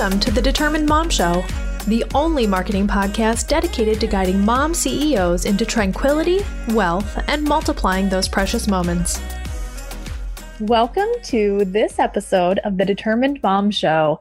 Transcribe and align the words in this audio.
Welcome 0.00 0.20
to 0.20 0.30
the 0.30 0.40
Determined 0.40 0.88
Mom 0.88 1.10
Show, 1.10 1.44
the 1.86 2.06
only 2.14 2.46
marketing 2.46 2.88
podcast 2.88 3.48
dedicated 3.48 4.00
to 4.00 4.06
guiding 4.06 4.42
mom 4.42 4.72
CEOs 4.72 5.44
into 5.44 5.66
tranquility, 5.66 6.40
wealth, 6.70 7.22
and 7.28 7.44
multiplying 7.44 8.08
those 8.08 8.26
precious 8.26 8.66
moments. 8.66 9.20
Welcome 10.58 11.10
to 11.24 11.66
this 11.66 11.98
episode 11.98 12.60
of 12.60 12.78
the 12.78 12.86
Determined 12.86 13.40
Mom 13.42 13.70
Show. 13.70 14.20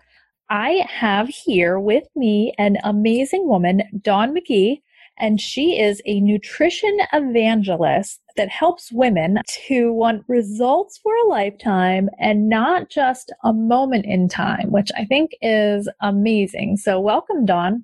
I 0.49 0.85
have 0.89 1.29
here 1.29 1.80
with 1.80 2.09
me 2.13 2.53
an 2.57 2.75
amazing 2.83 3.47
woman, 3.47 3.83
Dawn 4.02 4.35
McGee, 4.35 4.81
and 5.17 5.39
she 5.39 5.80
is 5.80 6.02
a 6.05 6.19
nutrition 6.19 6.97
evangelist 7.13 8.19
that 8.39 8.48
helps 8.48 8.89
women 8.93 9.38
to 9.67 9.91
want 9.91 10.23
results 10.29 10.97
for 11.03 11.11
a 11.13 11.27
lifetime 11.27 12.09
and 12.20 12.47
not 12.47 12.89
just 12.89 13.34
a 13.43 13.52
moment 13.52 14.05
in 14.05 14.30
time, 14.30 14.71
which 14.71 14.89
I 14.97 15.03
think 15.03 15.31
is 15.41 15.89
amazing. 15.99 16.77
So, 16.77 17.02
welcome, 17.02 17.45
Dawn. 17.45 17.83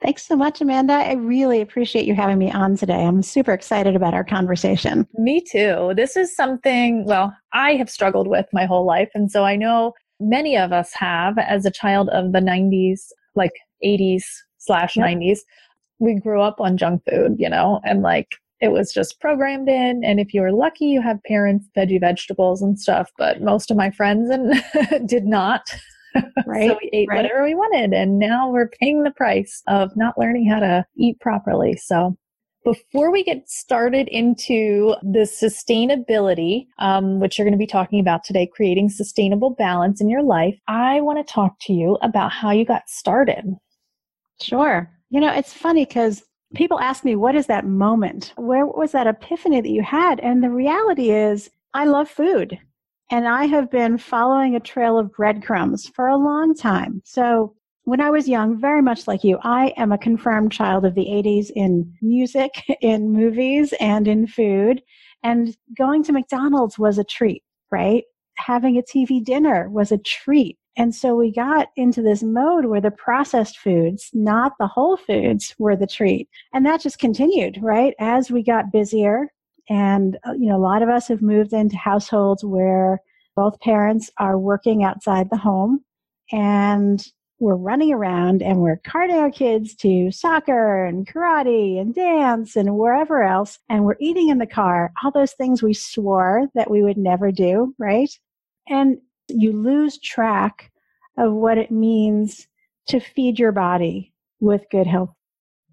Thanks 0.00 0.24
so 0.24 0.36
much, 0.36 0.60
Amanda. 0.60 0.92
I 0.92 1.14
really 1.14 1.60
appreciate 1.60 2.06
you 2.06 2.14
having 2.14 2.38
me 2.38 2.48
on 2.52 2.76
today. 2.76 3.04
I'm 3.04 3.24
super 3.24 3.52
excited 3.52 3.96
about 3.96 4.14
our 4.14 4.22
conversation. 4.22 5.04
Me 5.14 5.40
too. 5.40 5.94
This 5.96 6.16
is 6.16 6.32
something, 6.32 7.04
well, 7.04 7.36
I 7.52 7.72
have 7.72 7.90
struggled 7.90 8.28
with 8.28 8.46
my 8.52 8.66
whole 8.66 8.86
life. 8.86 9.10
And 9.16 9.32
so 9.32 9.42
I 9.42 9.56
know 9.56 9.94
many 10.20 10.56
of 10.56 10.72
us 10.72 10.92
have 10.94 11.38
as 11.38 11.66
a 11.66 11.72
child 11.72 12.08
of 12.10 12.30
the 12.30 12.38
90s, 12.38 13.08
like 13.34 13.52
80s 13.84 14.22
slash 14.58 14.94
90s 14.94 15.40
we 15.98 16.14
grew 16.14 16.40
up 16.40 16.60
on 16.60 16.76
junk 16.76 17.02
food, 17.08 17.36
you 17.38 17.48
know, 17.48 17.80
and 17.84 18.02
like 18.02 18.36
it 18.60 18.68
was 18.68 18.92
just 18.92 19.20
programmed 19.20 19.68
in. 19.68 20.02
And 20.04 20.18
if 20.18 20.34
you 20.34 20.40
were 20.40 20.52
lucky, 20.52 20.86
you 20.86 21.00
have 21.02 21.22
parents, 21.24 21.68
veggie 21.76 22.00
vegetables 22.00 22.62
and 22.62 22.78
stuff. 22.78 23.10
But 23.16 23.40
most 23.40 23.70
of 23.70 23.76
my 23.76 23.90
friends 23.90 24.30
and 24.30 25.08
did 25.08 25.24
not. 25.24 25.74
Right. 26.46 26.70
so 26.70 26.78
we 26.82 26.88
ate 26.92 27.08
right. 27.10 27.16
whatever 27.16 27.44
we 27.44 27.54
wanted. 27.54 27.92
And 27.92 28.18
now 28.18 28.50
we're 28.50 28.70
paying 28.80 29.04
the 29.04 29.10
price 29.10 29.62
of 29.68 29.94
not 29.94 30.18
learning 30.18 30.48
how 30.48 30.58
to 30.58 30.84
eat 30.96 31.20
properly. 31.20 31.76
So 31.76 32.16
before 32.64 33.12
we 33.12 33.22
get 33.22 33.48
started 33.48 34.08
into 34.08 34.94
the 35.02 35.20
sustainability, 35.20 36.66
um, 36.78 37.20
which 37.20 37.38
you're 37.38 37.44
going 37.44 37.52
to 37.52 37.58
be 37.58 37.66
talking 37.66 38.00
about 38.00 38.24
today, 38.24 38.50
creating 38.52 38.88
sustainable 38.88 39.50
balance 39.50 40.00
in 40.00 40.08
your 40.08 40.22
life, 40.22 40.58
I 40.66 41.00
want 41.02 41.24
to 41.24 41.32
talk 41.32 41.56
to 41.62 41.72
you 41.72 41.98
about 42.02 42.32
how 42.32 42.50
you 42.50 42.64
got 42.64 42.88
started. 42.88 43.44
Sure. 44.40 44.90
You 45.10 45.20
know, 45.20 45.32
it's 45.32 45.52
funny 45.52 45.84
because 45.84 46.22
people 46.54 46.80
ask 46.80 47.04
me, 47.04 47.16
what 47.16 47.34
is 47.34 47.46
that 47.46 47.66
moment? 47.66 48.32
Where 48.36 48.66
was 48.66 48.92
that 48.92 49.06
epiphany 49.06 49.60
that 49.60 49.68
you 49.70 49.82
had? 49.82 50.20
And 50.20 50.42
the 50.42 50.50
reality 50.50 51.10
is, 51.10 51.50
I 51.74 51.84
love 51.84 52.08
food. 52.08 52.58
And 53.10 53.26
I 53.26 53.46
have 53.46 53.70
been 53.70 53.98
following 53.98 54.54
a 54.54 54.60
trail 54.60 54.98
of 54.98 55.12
breadcrumbs 55.12 55.88
for 55.88 56.08
a 56.08 56.16
long 56.16 56.54
time. 56.54 57.02
So 57.04 57.54
when 57.84 58.00
I 58.00 58.10
was 58.10 58.28
young, 58.28 58.60
very 58.60 58.82
much 58.82 59.08
like 59.08 59.24
you, 59.24 59.38
I 59.42 59.72
am 59.78 59.92
a 59.92 59.98
confirmed 59.98 60.52
child 60.52 60.84
of 60.84 60.94
the 60.94 61.06
80s 61.06 61.50
in 61.54 61.90
music, 62.02 62.50
in 62.82 63.12
movies, 63.12 63.72
and 63.80 64.06
in 64.06 64.26
food. 64.26 64.82
And 65.22 65.56
going 65.76 66.02
to 66.04 66.12
McDonald's 66.12 66.78
was 66.78 66.98
a 66.98 67.04
treat, 67.04 67.42
right? 67.70 68.04
Having 68.36 68.76
a 68.76 68.82
TV 68.82 69.24
dinner 69.24 69.68
was 69.70 69.90
a 69.90 69.98
treat. 69.98 70.58
And 70.78 70.94
so 70.94 71.16
we 71.16 71.32
got 71.32 71.70
into 71.74 72.02
this 72.02 72.22
mode 72.22 72.66
where 72.66 72.80
the 72.80 72.92
processed 72.92 73.58
foods, 73.58 74.10
not 74.14 74.52
the 74.60 74.68
whole 74.68 74.96
foods, 74.96 75.54
were 75.58 75.74
the 75.74 75.88
treat. 75.88 76.28
And 76.54 76.64
that 76.64 76.80
just 76.80 77.00
continued, 77.00 77.58
right? 77.60 77.94
As 77.98 78.30
we 78.30 78.44
got 78.44 78.70
busier. 78.70 79.32
And, 79.68 80.16
uh, 80.24 80.32
you 80.32 80.48
know, 80.48 80.56
a 80.56 80.62
lot 80.62 80.82
of 80.82 80.88
us 80.88 81.08
have 81.08 81.20
moved 81.20 81.52
into 81.52 81.76
households 81.76 82.44
where 82.44 83.00
both 83.34 83.60
parents 83.60 84.08
are 84.18 84.38
working 84.38 84.84
outside 84.84 85.28
the 85.30 85.36
home 85.36 85.84
and 86.30 87.04
we're 87.40 87.56
running 87.56 87.92
around 87.92 88.40
and 88.40 88.60
we're 88.60 88.80
carting 88.84 89.16
our 89.16 89.30
kids 89.30 89.74
to 89.76 90.12
soccer 90.12 90.84
and 90.84 91.08
karate 91.08 91.80
and 91.80 91.94
dance 91.94 92.54
and 92.54 92.76
wherever 92.76 93.22
else. 93.24 93.58
And 93.68 93.84
we're 93.84 93.96
eating 94.00 94.28
in 94.28 94.38
the 94.38 94.46
car, 94.46 94.92
all 95.02 95.10
those 95.10 95.32
things 95.32 95.60
we 95.60 95.74
swore 95.74 96.46
that 96.54 96.70
we 96.70 96.82
would 96.82 96.98
never 96.98 97.32
do, 97.32 97.74
right? 97.78 98.10
And 98.68 98.98
you 99.28 99.52
lose 99.52 99.98
track 99.98 100.70
of 101.16 101.32
what 101.32 101.58
it 101.58 101.70
means 101.70 102.46
to 102.88 103.00
feed 103.00 103.38
your 103.38 103.52
body 103.52 104.12
with 104.40 104.64
good 104.70 104.86
health. 104.86 105.12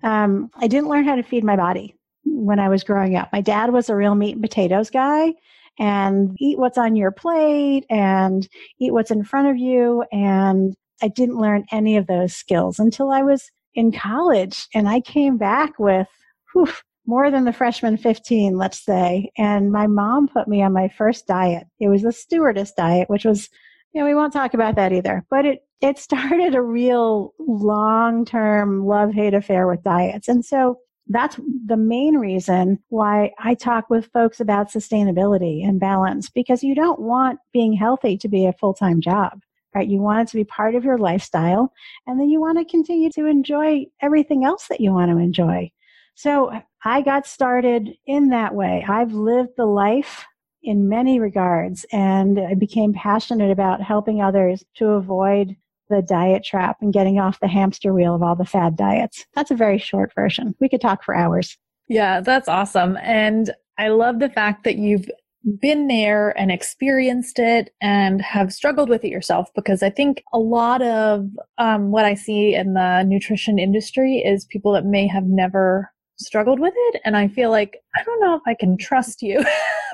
Um, 0.04 0.50
I 0.56 0.68
didn't 0.68 0.90
learn 0.90 1.06
how 1.06 1.16
to 1.16 1.24
feed 1.24 1.44
my 1.44 1.56
body 1.56 1.96
when 2.26 2.60
I 2.60 2.70
was 2.70 2.84
growing 2.84 3.16
up. 3.16 3.30
My 3.32 3.42
dad 3.42 3.72
was 3.72 3.90
a 3.90 3.96
real 3.96 4.16
meat 4.16 4.34
and 4.34 4.42
potatoes 4.42 4.90
guy 4.90 5.34
and 5.80 6.36
eat 6.40 6.58
what's 6.58 6.78
on 6.78 6.96
your 6.96 7.12
plate 7.12 7.86
and 7.90 8.48
eat 8.80 8.94
what's 8.94 9.12
in 9.12 9.24
front 9.24 9.48
of 9.48 9.58
you. 9.58 10.04
And 10.12 10.76
I 11.02 11.08
didn't 11.08 11.38
learn 11.38 11.66
any 11.72 11.98
of 11.98 12.08
those 12.08 12.34
skills 12.34 12.80
until 12.80 13.12
I 13.12 13.22
was 13.22 13.52
in 13.74 13.92
college. 13.92 14.68
And 14.74 14.88
I 14.88 15.02
came 15.02 15.38
back 15.38 15.78
with 15.80 16.08
whew, 16.54 16.68
more 17.08 17.30
than 17.32 17.46
the 17.46 17.54
freshman 17.54 17.98
15, 17.98 18.58
let's 18.58 18.84
say. 18.84 19.32
And 19.38 19.72
my 19.72 19.88
mom 19.88 20.28
put 20.28 20.48
me 20.48 20.62
on 20.62 20.74
my 20.74 20.90
first 20.90 21.28
diet. 21.28 21.68
It 21.80 21.90
was 21.90 22.02
the 22.02 22.12
stewardess 22.12 22.72
diet, 22.72 23.10
which 23.10 23.26
was, 23.26 23.50
you 23.94 24.02
know, 24.02 24.08
we 24.08 24.16
won't 24.16 24.34
talk 24.34 24.54
about 24.54 24.76
that 24.76 24.92
either. 24.92 25.26
But 25.30 25.46
it, 25.46 25.60
it 25.82 25.98
started 26.00 26.56
a 26.56 26.62
real 26.62 27.34
long 27.40 28.26
term 28.26 28.86
love 28.86 29.14
hate 29.14 29.34
affair 29.34 29.68
with 29.68 29.84
diets. 29.84 30.28
And 30.28 30.44
so 30.44 30.80
that's 31.08 31.40
the 31.66 31.78
main 31.78 32.18
reason 32.18 32.80
why 32.90 33.32
I 33.40 33.54
talk 33.54 33.90
with 33.90 34.10
folks 34.12 34.40
about 34.40 34.72
sustainability 34.72 35.64
and 35.64 35.80
balance 35.80 36.30
because 36.30 36.64
you 36.64 36.74
don't 36.74 37.00
want 37.00 37.40
being 37.54 37.74
healthy 37.74 38.18
to 38.18 38.28
be 38.28 38.46
a 38.46 38.54
full 38.54 38.74
time 38.74 39.02
job. 39.02 39.40
Right? 39.76 39.88
You 39.88 40.00
want 40.00 40.22
it 40.22 40.32
to 40.32 40.38
be 40.38 40.46
part 40.46 40.74
of 40.76 40.86
your 40.86 40.98
lifestyle, 40.98 41.74
and 42.08 42.18
then 42.18 42.30
you 42.30 42.40
want 42.40 42.58
to 42.58 42.64
continue 42.64 43.10
to 43.12 43.26
enjoy 43.26 43.88
everything 44.02 44.46
else 44.46 44.68
that 44.70 44.80
you 44.80 44.94
want 44.94 45.12
to 45.12 45.18
enjoy. 45.18 45.70
So 46.16 46.52
I 46.84 47.02
got 47.02 47.28
started 47.28 47.90
in 48.06 48.30
that 48.30 48.56
way. 48.56 48.86
I've 48.88 49.12
lived 49.12 49.52
the 49.58 49.66
life 49.66 50.26
in 50.64 50.90
many 50.90 51.20
regards, 51.20 51.86
and 51.92 52.40
I 52.40 52.56
became 52.56 52.94
passionate 52.94 53.52
about 53.52 53.81
helping 53.81 54.22
others 54.22 54.64
to 54.78 54.88
avoid 54.92 55.56
the 55.90 56.02
diet 56.02 56.44
trap 56.44 56.78
and 56.81 56.92
getting 56.92 57.20
off 57.20 57.40
the 57.40 57.48
hamster 57.48 57.94
wheel 57.94 58.16
of 58.16 58.24
all 58.24 58.36
the 58.36 58.46
fad 58.46 58.76
diets. 58.76 59.26
That's 59.36 59.52
a 59.52 59.56
very 59.56 59.78
short 59.78 60.12
version. 60.16 60.56
We 60.59 60.70
could 60.70 60.81
talk 60.81 61.03
for 61.03 61.16
hours. 61.16 61.58
Yeah, 61.88 62.22
that's 62.22 62.47
awesome. 62.47 62.97
And 63.03 63.52
I 63.78 63.90
love 63.90 64.20
the 64.20 64.30
fact 64.30 64.64
that 64.64 64.78
you've 64.78 65.08
been 65.62 65.88
there 65.88 66.30
and 66.40 66.52
experienced 66.52 67.38
it 67.38 67.72
and 67.82 68.20
have 68.22 68.52
struggled 68.52 68.90
with 68.90 69.03
it 69.03 69.12
yourself 69.12 69.50
because 69.53 69.84
I 69.84 69.92
think 69.92 70.24
a 70.34 70.40
lot 70.40 70.82
of 70.82 71.30
um, 71.59 71.92
what 71.92 72.06
I 72.06 72.16
see 72.16 72.56
in 72.56 72.74
the 72.74 73.03
nutrition 73.03 73.59
industry 73.59 74.24
is 74.26 74.46
people 74.46 74.72
that 74.74 74.86
may 74.86 75.06
have 75.06 75.26
never 75.26 75.92
struggled 76.18 76.59
with 76.59 76.74
it 76.76 77.02
and 77.03 77.18
i 77.18 77.28
feel 77.28 77.50
like 77.50 77.78
i 77.96 78.03
don't 78.03 78.22
know 78.22 78.36
if 78.36 78.42
i 78.48 78.53
can 78.53 78.78
trust 78.78 79.22
you 79.22 79.44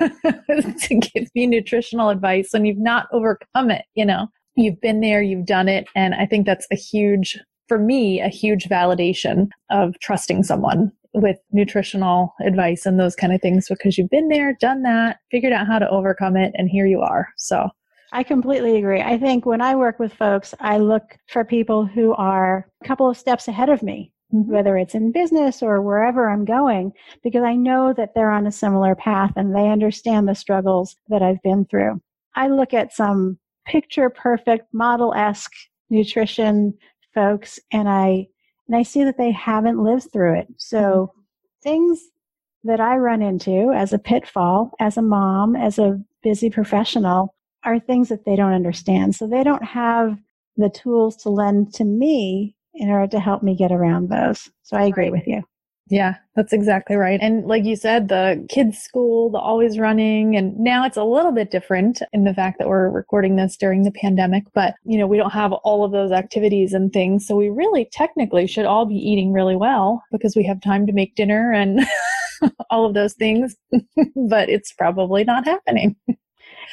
to 0.00 0.94
give 0.94 1.28
me 1.34 1.46
nutritional 1.46 2.08
advice 2.08 2.48
when 2.52 2.64
you've 2.64 2.78
not 2.78 3.08
overcome 3.12 3.70
it 3.70 3.84
you 3.94 4.04
know? 4.04 4.28
You've 4.54 4.80
been 4.82 5.00
there 5.00 5.22
you've 5.22 5.46
done 5.46 5.68
it 5.68 5.86
and 5.96 6.14
i 6.14 6.26
think 6.26 6.46
that's 6.46 6.66
a 6.70 6.76
huge 6.76 7.38
for 7.68 7.78
me 7.78 8.20
a 8.20 8.28
huge 8.28 8.68
validation 8.68 9.48
of 9.70 9.98
trusting 10.00 10.42
someone 10.42 10.92
with 11.14 11.38
nutritional 11.52 12.34
advice 12.44 12.86
and 12.86 12.98
those 12.98 13.14
kind 13.14 13.32
of 13.32 13.40
things 13.40 13.68
because 13.68 13.98
you've 13.98 14.10
been 14.10 14.28
there 14.28 14.56
done 14.60 14.82
that 14.82 15.18
figured 15.30 15.52
out 15.52 15.66
how 15.66 15.78
to 15.78 15.88
overcome 15.90 16.36
it 16.36 16.52
and 16.56 16.68
here 16.68 16.86
you 16.86 17.00
are. 17.00 17.28
So 17.36 17.68
I 18.12 18.22
completely 18.22 18.76
agree. 18.76 19.00
I 19.00 19.18
think 19.18 19.46
when 19.46 19.62
I 19.62 19.74
work 19.74 19.98
with 19.98 20.12
folks, 20.12 20.54
I 20.60 20.78
look 20.78 21.16
for 21.28 21.44
people 21.44 21.86
who 21.86 22.12
are 22.14 22.68
a 22.82 22.86
couple 22.86 23.08
of 23.08 23.16
steps 23.16 23.48
ahead 23.48 23.70
of 23.70 23.82
me 23.82 24.12
mm-hmm. 24.32 24.50
whether 24.50 24.76
it's 24.76 24.94
in 24.94 25.12
business 25.12 25.62
or 25.62 25.80
wherever 25.82 26.28
I'm 26.28 26.44
going, 26.44 26.92
because 27.22 27.42
I 27.42 27.54
know 27.54 27.92
that 27.92 28.14
they're 28.14 28.30
on 28.30 28.46
a 28.46 28.52
similar 28.52 28.94
path 28.94 29.32
and 29.36 29.54
they 29.54 29.68
understand 29.68 30.28
the 30.28 30.34
struggles 30.34 30.96
that 31.08 31.22
I've 31.22 31.42
been 31.42 31.64
through. 31.66 32.00
I 32.34 32.48
look 32.48 32.74
at 32.74 32.92
some 32.92 33.38
picture 33.66 34.10
perfect 34.10 34.72
model 34.72 35.14
esque 35.14 35.52
nutrition 35.90 36.74
folks 37.14 37.60
and 37.72 37.88
I 37.88 38.26
and 38.68 38.76
I 38.76 38.82
see 38.84 39.04
that 39.04 39.18
they 39.18 39.32
haven't 39.32 39.82
lived 39.82 40.12
through 40.12 40.38
it. 40.38 40.48
So 40.56 40.78
mm-hmm. 40.78 41.20
things 41.62 42.00
that 42.64 42.80
I 42.80 42.96
run 42.96 43.22
into 43.22 43.72
as 43.72 43.92
a 43.92 43.98
pitfall, 43.98 44.72
as 44.80 44.96
a 44.96 45.02
mom, 45.02 45.56
as 45.56 45.78
a 45.78 46.00
busy 46.22 46.48
professional, 46.48 47.34
are 47.64 47.78
things 47.78 48.08
that 48.08 48.24
they 48.24 48.36
don't 48.36 48.52
understand. 48.52 49.14
So 49.14 49.26
they 49.26 49.44
don't 49.44 49.64
have 49.64 50.16
the 50.56 50.70
tools 50.70 51.16
to 51.18 51.28
lend 51.28 51.74
to 51.74 51.84
me 51.84 52.56
in 52.74 52.88
order 52.88 53.06
to 53.08 53.20
help 53.20 53.42
me 53.42 53.54
get 53.54 53.72
around 53.72 54.08
those. 54.08 54.50
So 54.62 54.76
I 54.76 54.84
agree 54.84 55.10
with 55.10 55.26
you. 55.26 55.42
Yeah, 55.92 56.14
that's 56.36 56.52
exactly 56.54 56.96
right. 56.96 57.18
And 57.20 57.44
like 57.44 57.64
you 57.64 57.76
said, 57.76 58.08
the 58.08 58.46
kids' 58.48 58.78
school, 58.78 59.30
the 59.30 59.38
always 59.38 59.78
running, 59.78 60.36
and 60.36 60.58
now 60.58 60.86
it's 60.86 60.96
a 60.96 61.04
little 61.04 61.32
bit 61.32 61.50
different 61.50 62.00
in 62.14 62.24
the 62.24 62.32
fact 62.32 62.58
that 62.58 62.68
we're 62.68 62.88
recording 62.88 63.36
this 63.36 63.56
during 63.58 63.82
the 63.82 63.90
pandemic, 63.90 64.44
but 64.54 64.74
you 64.84 64.96
know, 64.96 65.06
we 65.06 65.18
don't 65.18 65.32
have 65.32 65.52
all 65.52 65.84
of 65.84 65.92
those 65.92 66.12
activities 66.12 66.72
and 66.72 66.92
things. 66.92 67.26
So 67.26 67.36
we 67.36 67.50
really 67.50 67.88
technically 67.92 68.46
should 68.46 68.64
all 68.64 68.86
be 68.86 68.94
eating 68.94 69.32
really 69.32 69.56
well 69.56 70.02
because 70.10 70.34
we 70.34 70.44
have 70.44 70.62
time 70.62 70.86
to 70.86 70.94
make 70.94 71.14
dinner 71.14 71.52
and 71.52 71.80
all 72.70 72.86
of 72.86 72.94
those 72.94 73.14
things, 73.14 73.56
but 74.16 74.48
it's 74.48 74.72
probably 74.72 75.24
not 75.24 75.44
happening. 75.44 75.96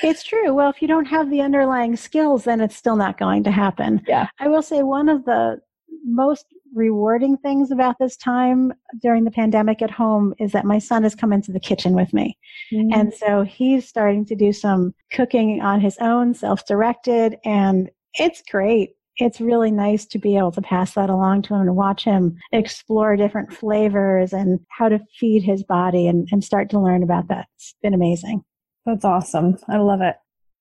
it's 0.03 0.23
true. 0.23 0.53
Well, 0.53 0.69
if 0.69 0.81
you 0.81 0.87
don't 0.87 1.05
have 1.07 1.29
the 1.29 1.41
underlying 1.41 1.97
skills, 1.97 2.45
then 2.45 2.61
it's 2.61 2.77
still 2.77 2.95
not 2.95 3.17
going 3.17 3.43
to 3.43 3.51
happen. 3.51 4.01
Yeah. 4.07 4.27
I 4.39 4.47
will 4.47 4.61
say 4.61 4.83
one 4.83 5.09
of 5.09 5.25
the 5.25 5.59
most 6.05 6.45
rewarding 6.73 7.37
things 7.37 7.71
about 7.71 7.97
this 7.99 8.15
time 8.15 8.73
during 9.01 9.23
the 9.23 9.31
pandemic 9.31 9.81
at 9.81 9.91
home 9.91 10.33
is 10.39 10.51
that 10.51 10.65
my 10.65 10.79
son 10.79 11.03
has 11.03 11.15
come 11.15 11.33
into 11.33 11.51
the 11.51 11.59
kitchen 11.59 11.93
with 11.93 12.13
me. 12.13 12.37
Mm-hmm. 12.71 12.93
And 12.93 13.13
so 13.13 13.43
he's 13.43 13.87
starting 13.87 14.25
to 14.25 14.35
do 14.35 14.53
some 14.53 14.93
cooking 15.11 15.61
on 15.61 15.81
his 15.81 15.97
own, 15.99 16.33
self 16.33 16.65
directed, 16.65 17.37
and 17.43 17.89
it's 18.15 18.41
great. 18.49 18.91
It's 19.17 19.41
really 19.41 19.71
nice 19.71 20.05
to 20.07 20.19
be 20.19 20.37
able 20.37 20.51
to 20.53 20.61
pass 20.61 20.93
that 20.93 21.09
along 21.09 21.41
to 21.43 21.53
him 21.53 21.61
and 21.61 21.75
watch 21.75 22.05
him 22.05 22.37
explore 22.53 23.17
different 23.17 23.51
flavors 23.51 24.31
and 24.31 24.59
how 24.69 24.87
to 24.87 24.99
feed 25.19 25.43
his 25.43 25.61
body 25.63 26.07
and, 26.07 26.27
and 26.31 26.43
start 26.43 26.69
to 26.69 26.79
learn 26.79 27.03
about 27.03 27.27
that. 27.27 27.47
It's 27.55 27.75
been 27.83 27.93
amazing. 27.93 28.43
That's 28.85 29.03
awesome. 29.03 29.57
I 29.67 29.77
love 29.77 30.01
it 30.01 30.15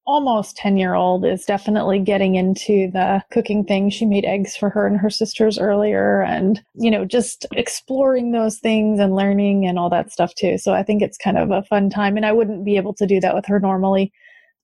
almost 0.08 0.56
10 0.56 0.78
year 0.78 0.94
old 0.94 1.26
is 1.26 1.44
definitely 1.44 1.98
getting 1.98 2.34
into 2.34 2.90
the 2.90 3.22
cooking 3.30 3.62
thing. 3.62 3.90
She 3.90 4.06
made 4.06 4.24
eggs 4.24 4.56
for 4.56 4.70
her 4.70 4.86
and 4.86 4.96
her 4.96 5.10
sisters 5.10 5.58
earlier 5.58 6.22
and, 6.22 6.64
you 6.74 6.90
know, 6.90 7.04
just 7.04 7.44
exploring 7.52 8.32
those 8.32 8.58
things 8.58 8.98
and 9.00 9.14
learning 9.14 9.66
and 9.66 9.78
all 9.78 9.90
that 9.90 10.10
stuff 10.10 10.34
too. 10.34 10.56
So 10.56 10.72
I 10.72 10.82
think 10.82 11.02
it's 11.02 11.18
kind 11.18 11.36
of 11.36 11.50
a 11.50 11.62
fun 11.62 11.90
time. 11.90 12.16
And 12.16 12.24
I 12.24 12.32
wouldn't 12.32 12.64
be 12.64 12.78
able 12.78 12.94
to 12.94 13.06
do 13.06 13.20
that 13.20 13.34
with 13.34 13.44
her 13.46 13.60
normally, 13.60 14.10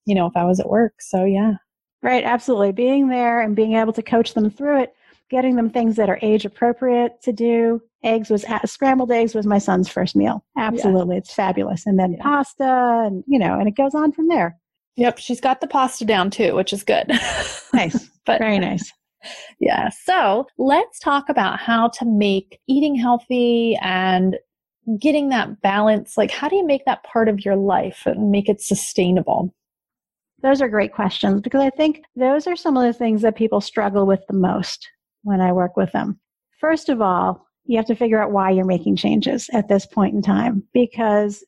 you 0.05 0.15
know, 0.15 0.25
if 0.25 0.35
I 0.35 0.45
was 0.45 0.59
at 0.59 0.67
work. 0.67 0.95
So 0.99 1.25
yeah. 1.25 1.53
Right. 2.01 2.23
Absolutely. 2.23 2.71
Being 2.71 3.09
there 3.09 3.39
and 3.39 3.55
being 3.55 3.75
able 3.75 3.93
to 3.93 4.01
coach 4.01 4.33
them 4.33 4.49
through 4.49 4.81
it, 4.81 4.95
getting 5.29 5.57
them 5.57 5.69
things 5.69 5.95
that 5.97 6.09
are 6.09 6.19
age 6.23 6.45
appropriate 6.45 7.21
to 7.21 7.31
do. 7.31 7.81
Eggs 8.03 8.31
was 8.31 8.45
scrambled 8.65 9.11
eggs 9.11 9.35
was 9.35 9.45
my 9.45 9.59
son's 9.59 9.89
first 9.89 10.15
meal. 10.15 10.43
Absolutely. 10.57 11.15
Yeah. 11.15 11.19
It's 11.19 11.33
fabulous. 11.33 11.85
And 11.85 11.99
then 11.99 12.13
yeah. 12.13 12.23
pasta 12.23 13.03
and, 13.05 13.23
you 13.27 13.37
know, 13.37 13.59
and 13.59 13.67
it 13.67 13.75
goes 13.75 13.93
on 13.93 14.11
from 14.11 14.27
there. 14.27 14.57
Yep, 14.97 15.17
she's 15.17 15.41
got 15.41 15.61
the 15.61 15.67
pasta 15.67 16.05
down 16.05 16.29
too, 16.29 16.55
which 16.55 16.71
is 16.71 16.83
good. 16.83 17.07
nice. 17.73 18.09
but 18.25 18.39
very 18.39 18.59
nice. 18.59 18.91
Yeah. 19.59 19.89
So, 19.89 20.47
let's 20.57 20.99
talk 20.99 21.29
about 21.29 21.59
how 21.59 21.89
to 21.89 22.05
make 22.05 22.59
eating 22.67 22.95
healthy 22.95 23.77
and 23.81 24.37
getting 24.99 25.29
that 25.29 25.61
balance. 25.61 26.17
Like, 26.17 26.31
how 26.31 26.47
do 26.47 26.55
you 26.55 26.65
make 26.65 26.85
that 26.85 27.03
part 27.03 27.27
of 27.27 27.43
your 27.43 27.55
life 27.55 28.03
and 28.05 28.31
make 28.31 28.47
it 28.49 28.61
sustainable? 28.61 29.53
Those 30.41 30.61
are 30.61 30.69
great 30.69 30.93
questions 30.93 31.41
because 31.41 31.61
I 31.61 31.71
think 31.71 32.03
those 32.15 32.45
are 32.45 32.55
some 32.55 32.77
of 32.77 32.83
the 32.83 32.93
things 32.93 33.23
that 33.23 33.35
people 33.35 33.61
struggle 33.61 34.05
with 34.05 34.21
the 34.27 34.35
most 34.35 34.87
when 35.23 35.41
I 35.41 35.51
work 35.51 35.75
with 35.75 35.91
them. 35.91 36.19
First 36.59 36.87
of 36.87 37.01
all, 37.01 37.45
you 37.65 37.77
have 37.77 37.87
to 37.87 37.95
figure 37.95 38.21
out 38.21 38.31
why 38.31 38.51
you're 38.51 38.65
making 38.65 38.95
changes 38.95 39.49
at 39.53 39.67
this 39.67 39.87
point 39.87 40.13
in 40.13 40.21
time 40.21 40.63
because 40.71 41.43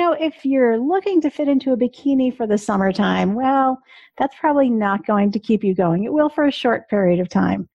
know, 0.00 0.12
if 0.12 0.44
you're 0.44 0.78
looking 0.78 1.20
to 1.20 1.30
fit 1.30 1.46
into 1.46 1.72
a 1.72 1.76
bikini 1.76 2.34
for 2.34 2.46
the 2.46 2.58
summertime, 2.58 3.34
well, 3.34 3.80
that's 4.18 4.34
probably 4.40 4.70
not 4.70 5.06
going 5.06 5.30
to 5.32 5.38
keep 5.38 5.62
you 5.62 5.74
going. 5.74 6.04
It 6.04 6.12
will 6.12 6.28
for 6.28 6.46
a 6.46 6.52
short 6.52 6.88
period 6.88 7.20
of 7.20 7.28
time. 7.28 7.68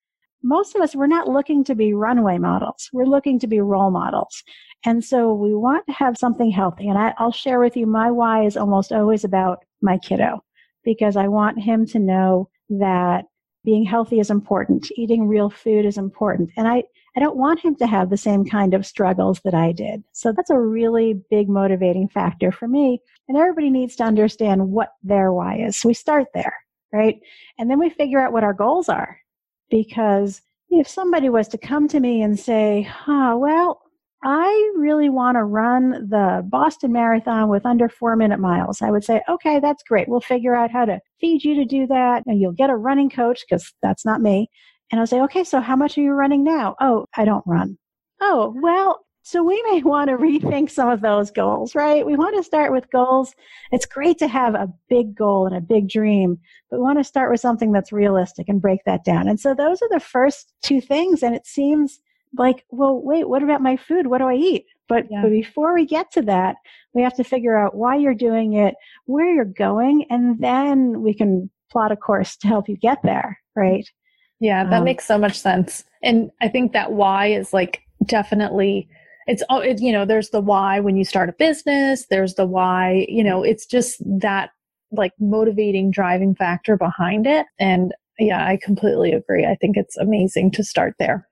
Most 0.44 0.76
of 0.76 0.82
us, 0.82 0.96
we're 0.96 1.08
not 1.08 1.28
looking 1.28 1.64
to 1.64 1.76
be 1.76 1.94
runway 1.94 2.38
models. 2.38 2.90
We're 2.92 3.06
looking 3.06 3.40
to 3.40 3.48
be 3.48 3.62
role 3.62 3.92
models. 3.92 4.44
And 4.86 5.04
so 5.04 5.34
we 5.34 5.56
want 5.56 5.86
to 5.88 5.94
have 5.94 6.18
something 6.18 6.52
healthy. 6.52 6.88
And 6.88 6.98
I, 6.98 7.14
will 7.20 7.32
share 7.32 7.60
with 7.60 7.78
you 7.78 7.88
my 7.88 8.12
why 8.12 8.46
is 8.46 8.58
almost 8.58 8.92
always 8.92 9.24
about 9.24 9.64
my 9.82 9.98
kiddo 9.98 10.44
because 10.84 11.16
I 11.16 11.28
want 11.28 11.62
him 11.62 11.86
to 11.88 12.00
know 12.00 12.50
that 12.70 13.26
being 13.64 13.84
healthy 13.84 14.20
is 14.20 14.30
important. 14.30 14.92
Eating 14.96 15.28
real 15.28 15.50
food 15.50 15.86
is 15.86 15.98
important. 15.98 16.52
And 16.58 16.68
I, 16.68 16.84
I 17.16 17.22
don't 17.22 17.38
want 17.38 17.60
him 17.60 17.76
to 17.78 17.88
have 17.88 18.10
the 18.10 18.18
same 18.18 18.46
kind 18.46 18.74
of 18.74 18.86
struggles 18.86 19.40
that 19.46 19.54
I 19.54 19.72
did. 19.72 20.04
So 20.12 20.34
that's 20.34 20.50
a 20.50 20.60
really 20.60 21.22
big 21.30 21.48
motivating 21.48 22.10
factor 22.10 22.52
for 22.52 22.68
me. 22.68 23.02
And 23.28 23.38
everybody 23.38 23.70
needs 23.70 23.96
to 23.98 24.04
understand 24.04 24.70
what 24.70 24.90
their 25.02 25.32
why 25.32 25.58
is. 25.58 25.78
So 25.78 25.88
we 25.88 25.94
start 25.94 26.28
there, 26.34 26.54
right? 26.92 27.20
And 27.58 27.72
then 27.72 27.80
we 27.80 27.90
figure 27.90 28.20
out 28.20 28.34
what 28.34 28.44
our 28.44 28.54
goals 28.54 28.90
are. 28.90 29.18
Because 29.70 30.42
if 30.70 30.88
somebody 30.88 31.30
was 31.30 31.48
to 31.50 31.58
come 31.58 31.88
to 31.88 32.00
me 32.00 32.22
and 32.22 32.38
say, 32.40 32.84
huh, 32.84 33.36
well, 33.38 33.82
I 34.24 34.72
really 34.76 35.10
want 35.10 35.38
to 35.38 35.44
run 35.44 35.92
the 36.10 36.44
Boston 36.50 36.92
Marathon 36.92 37.48
with 37.48 37.66
under 37.66 37.88
four 37.88 38.16
minute 38.16 38.40
miles. 38.40 38.82
I 38.82 38.90
would 38.90 39.04
say, 39.04 39.22
okay, 39.30 39.60
that's 39.60 39.84
great. 39.84 40.10
We'll 40.10 40.20
figure 40.20 40.56
out 40.56 40.72
how 40.72 40.86
to 40.86 41.00
feed 41.22 41.44
you 41.44 41.54
to 41.56 41.66
do 41.66 41.86
that. 41.88 42.24
And 42.26 42.42
you'll 42.42 42.52
get 42.52 42.72
a 42.72 42.76
running 42.76 43.10
coach 43.10 43.44
because 43.48 43.72
that's 43.84 44.04
not 44.04 44.22
me. 44.22 44.50
And 44.92 45.00
I'll 45.00 45.08
say, 45.08 45.22
okay, 45.22 45.44
so 45.44 45.60
how 45.60 45.76
much 45.76 45.98
are 45.98 46.02
you 46.02 46.12
running 46.12 46.44
now? 46.44 46.76
Oh, 46.80 47.06
I 47.16 47.26
don't 47.26 47.44
run. 47.46 47.78
Oh, 48.22 48.54
well, 48.62 49.06
so 49.24 49.44
we 49.44 49.62
may 49.72 49.82
want 49.84 50.10
to 50.10 50.18
rethink 50.18 50.70
some 50.70 50.90
of 50.90 51.02
those 51.02 51.32
goals, 51.32 51.76
right? 51.76 52.06
We 52.06 52.16
want 52.16 52.36
to 52.38 52.44
start 52.44 52.72
with 52.72 52.90
goals. 52.92 53.34
It's 53.72 53.86
great 53.86 54.18
to 54.20 54.28
have 54.28 54.56
a 54.56 54.72
big 54.88 55.16
goal 55.16 55.48
and 55.48 55.56
a 55.56 55.62
big 55.62 55.90
dream, 55.90 56.40
but 56.70 56.78
we 56.78 56.84
want 56.84 57.00
to 57.00 57.04
start 57.04 57.32
with 57.32 57.42
something 57.42 57.72
that's 57.72 57.92
realistic 57.92 58.48
and 58.48 58.62
break 58.62 58.84
that 58.86 59.04
down. 59.04 59.28
And 59.28 59.40
so 59.40 59.54
those 59.54 59.82
are 59.82 59.90
the 59.90 60.00
first 60.00 60.54
two 60.64 60.80
things. 60.80 61.24
And 61.24 61.36
it 61.36 61.48
seems 61.48 62.00
like, 62.38 62.66
well, 62.70 63.02
wait, 63.02 63.28
what 63.28 63.44
about 63.44 63.62
my 63.62 63.78
food? 63.78 64.08
What 64.08 64.20
do 64.20 64.26
I 64.26 64.36
eat? 64.36 64.66
But, 64.88 65.06
yeah. 65.10 65.22
but 65.24 65.32
before 65.32 65.74
we 65.74 65.86
get 65.86 66.12
to 66.12 66.22
that, 66.24 66.58
we 66.94 67.02
have 67.02 67.16
to 67.16 67.24
figure 67.24 67.58
out 67.58 67.76
why 67.76 67.96
you're 67.96 68.14
doing 68.14 68.54
it, 68.54 68.76
where 69.06 69.34
you're 69.34 69.46
going, 69.46 70.06
and 70.12 70.40
then 70.40 71.02
we 71.02 71.14
can 71.14 71.50
plot 71.72 71.92
a 71.92 71.96
course 71.96 72.38
to 72.38 72.48
help 72.48 72.70
you 72.70 72.78
get 72.78 73.02
there, 73.04 73.40
right? 73.56 73.90
Yeah, 74.40 74.64
that 74.66 74.80
um, 74.80 74.84
makes 74.84 75.06
so 75.06 75.18
much 75.18 75.40
sense. 75.40 75.84
And 76.04 76.32
I 76.42 76.48
think 76.48 76.74
that 76.74 76.92
why 76.92 77.28
is 77.28 77.54
like 77.54 77.82
definitely 78.06 78.90
it's 79.28 79.44
all 79.50 79.62
it, 79.62 79.82
you 79.82 79.92
know 79.92 80.06
there's 80.06 80.30
the 80.30 80.42
why 80.42 80.80
when 80.80 80.96
you 80.96 81.04
start 81.04 81.30
a 81.30 81.34
business 81.34 82.06
there's 82.12 82.36
the 82.36 82.46
why 82.46 83.06
you 83.10 83.24
know 83.24 83.42
it's 83.42 83.66
just 83.66 84.00
that 84.06 84.52
like 84.92 85.14
motivating 85.20 85.90
driving 85.90 86.36
factor 86.36 86.78
behind 86.78 87.26
it. 87.26 87.46
And 87.60 87.94
yeah 88.20 88.46
i 88.46 88.58
completely 88.62 89.14
agree. 89.14 89.46
I 89.46 89.56
think 89.56 89.78
it's 89.78 89.98
amazing 89.98 90.52
to 90.52 90.64
start 90.64 90.96
there. 91.00 91.28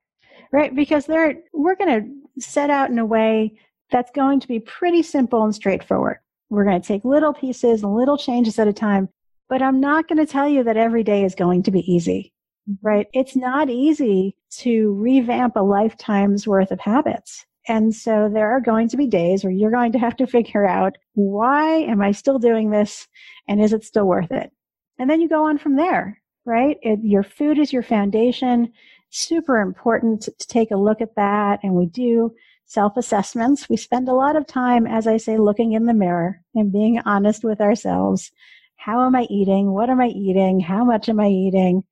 Right 0.51 0.75
because 0.75 1.05
they're 1.05 1.35
we're 1.53 1.75
going 1.75 2.01
to 2.01 2.41
set 2.41 2.69
out 2.69 2.89
in 2.89 2.99
a 2.99 3.05
way 3.05 3.57
that's 3.91 4.11
going 4.11 4.39
to 4.39 4.47
be 4.47 4.59
pretty 4.59 5.03
simple 5.03 5.43
and 5.43 5.53
straightforward. 5.53 6.17
We're 6.49 6.65
going 6.65 6.81
to 6.81 6.87
take 6.87 7.05
little 7.05 7.33
pieces 7.33 7.83
and 7.83 7.95
little 7.95 8.17
changes 8.17 8.57
at 8.59 8.67
a 8.67 8.73
time 8.73 9.09
but 9.49 9.61
i'm 9.61 9.79
not 9.79 10.07
going 10.07 10.17
to 10.17 10.31
tell 10.31 10.47
you 10.47 10.63
that 10.63 10.77
every 10.77 11.03
day 11.03 11.23
is 11.23 11.35
going 11.35 11.61
to 11.63 11.71
be 11.71 11.91
easy 11.91 12.32
Mm-hmm. 12.69 12.87
right? 12.87 13.07
It's 13.13 13.35
not 13.35 13.69
easy 13.69 14.37
to 14.59 14.93
revamp 14.93 15.55
a 15.55 15.61
lifetime's 15.61 16.47
worth 16.47 16.71
of 16.71 16.79
habits. 16.79 17.45
And 17.67 17.93
so 17.93 18.29
there 18.31 18.51
are 18.51 18.61
going 18.61 18.89
to 18.89 18.97
be 18.97 19.07
days 19.07 19.43
where 19.43 19.51
you're 19.51 19.71
going 19.71 19.91
to 19.93 19.99
have 19.99 20.15
to 20.17 20.27
figure 20.27 20.65
out 20.65 20.97
why 21.13 21.77
am 21.77 22.01
I 22.01 22.11
still 22.11 22.39
doing 22.39 22.71
this 22.71 23.07
and 23.47 23.61
is 23.61 23.73
it 23.73 23.83
still 23.83 24.05
worth 24.05 24.31
it? 24.31 24.51
And 24.99 25.09
then 25.09 25.21
you 25.21 25.29
go 25.29 25.45
on 25.45 25.57
from 25.57 25.75
there, 25.75 26.21
right? 26.45 26.77
It, 26.81 26.99
your 27.03 27.23
food 27.23 27.57
is 27.57 27.73
your 27.73 27.83
foundation. 27.83 28.71
Super 29.09 29.59
important 29.59 30.21
to, 30.23 30.31
to 30.31 30.47
take 30.47 30.71
a 30.71 30.77
look 30.77 31.01
at 31.01 31.15
that. 31.15 31.59
And 31.63 31.73
we 31.73 31.85
do 31.85 32.33
self 32.65 32.97
assessments. 32.97 33.69
We 33.69 33.77
spend 33.77 34.07
a 34.07 34.13
lot 34.13 34.35
of 34.35 34.47
time, 34.47 34.87
as 34.87 35.07
I 35.07 35.17
say, 35.17 35.37
looking 35.37 35.73
in 35.73 35.85
the 35.85 35.93
mirror 35.93 36.41
and 36.55 36.71
being 36.71 36.99
honest 37.05 37.43
with 37.43 37.61
ourselves. 37.61 38.31
How 38.75 39.05
am 39.05 39.15
I 39.15 39.23
eating? 39.29 39.71
What 39.71 39.89
am 39.89 40.01
I 40.01 40.07
eating? 40.07 40.59
How 40.59 40.83
much 40.83 41.07
am 41.07 41.19
I 41.19 41.27
eating? 41.27 41.83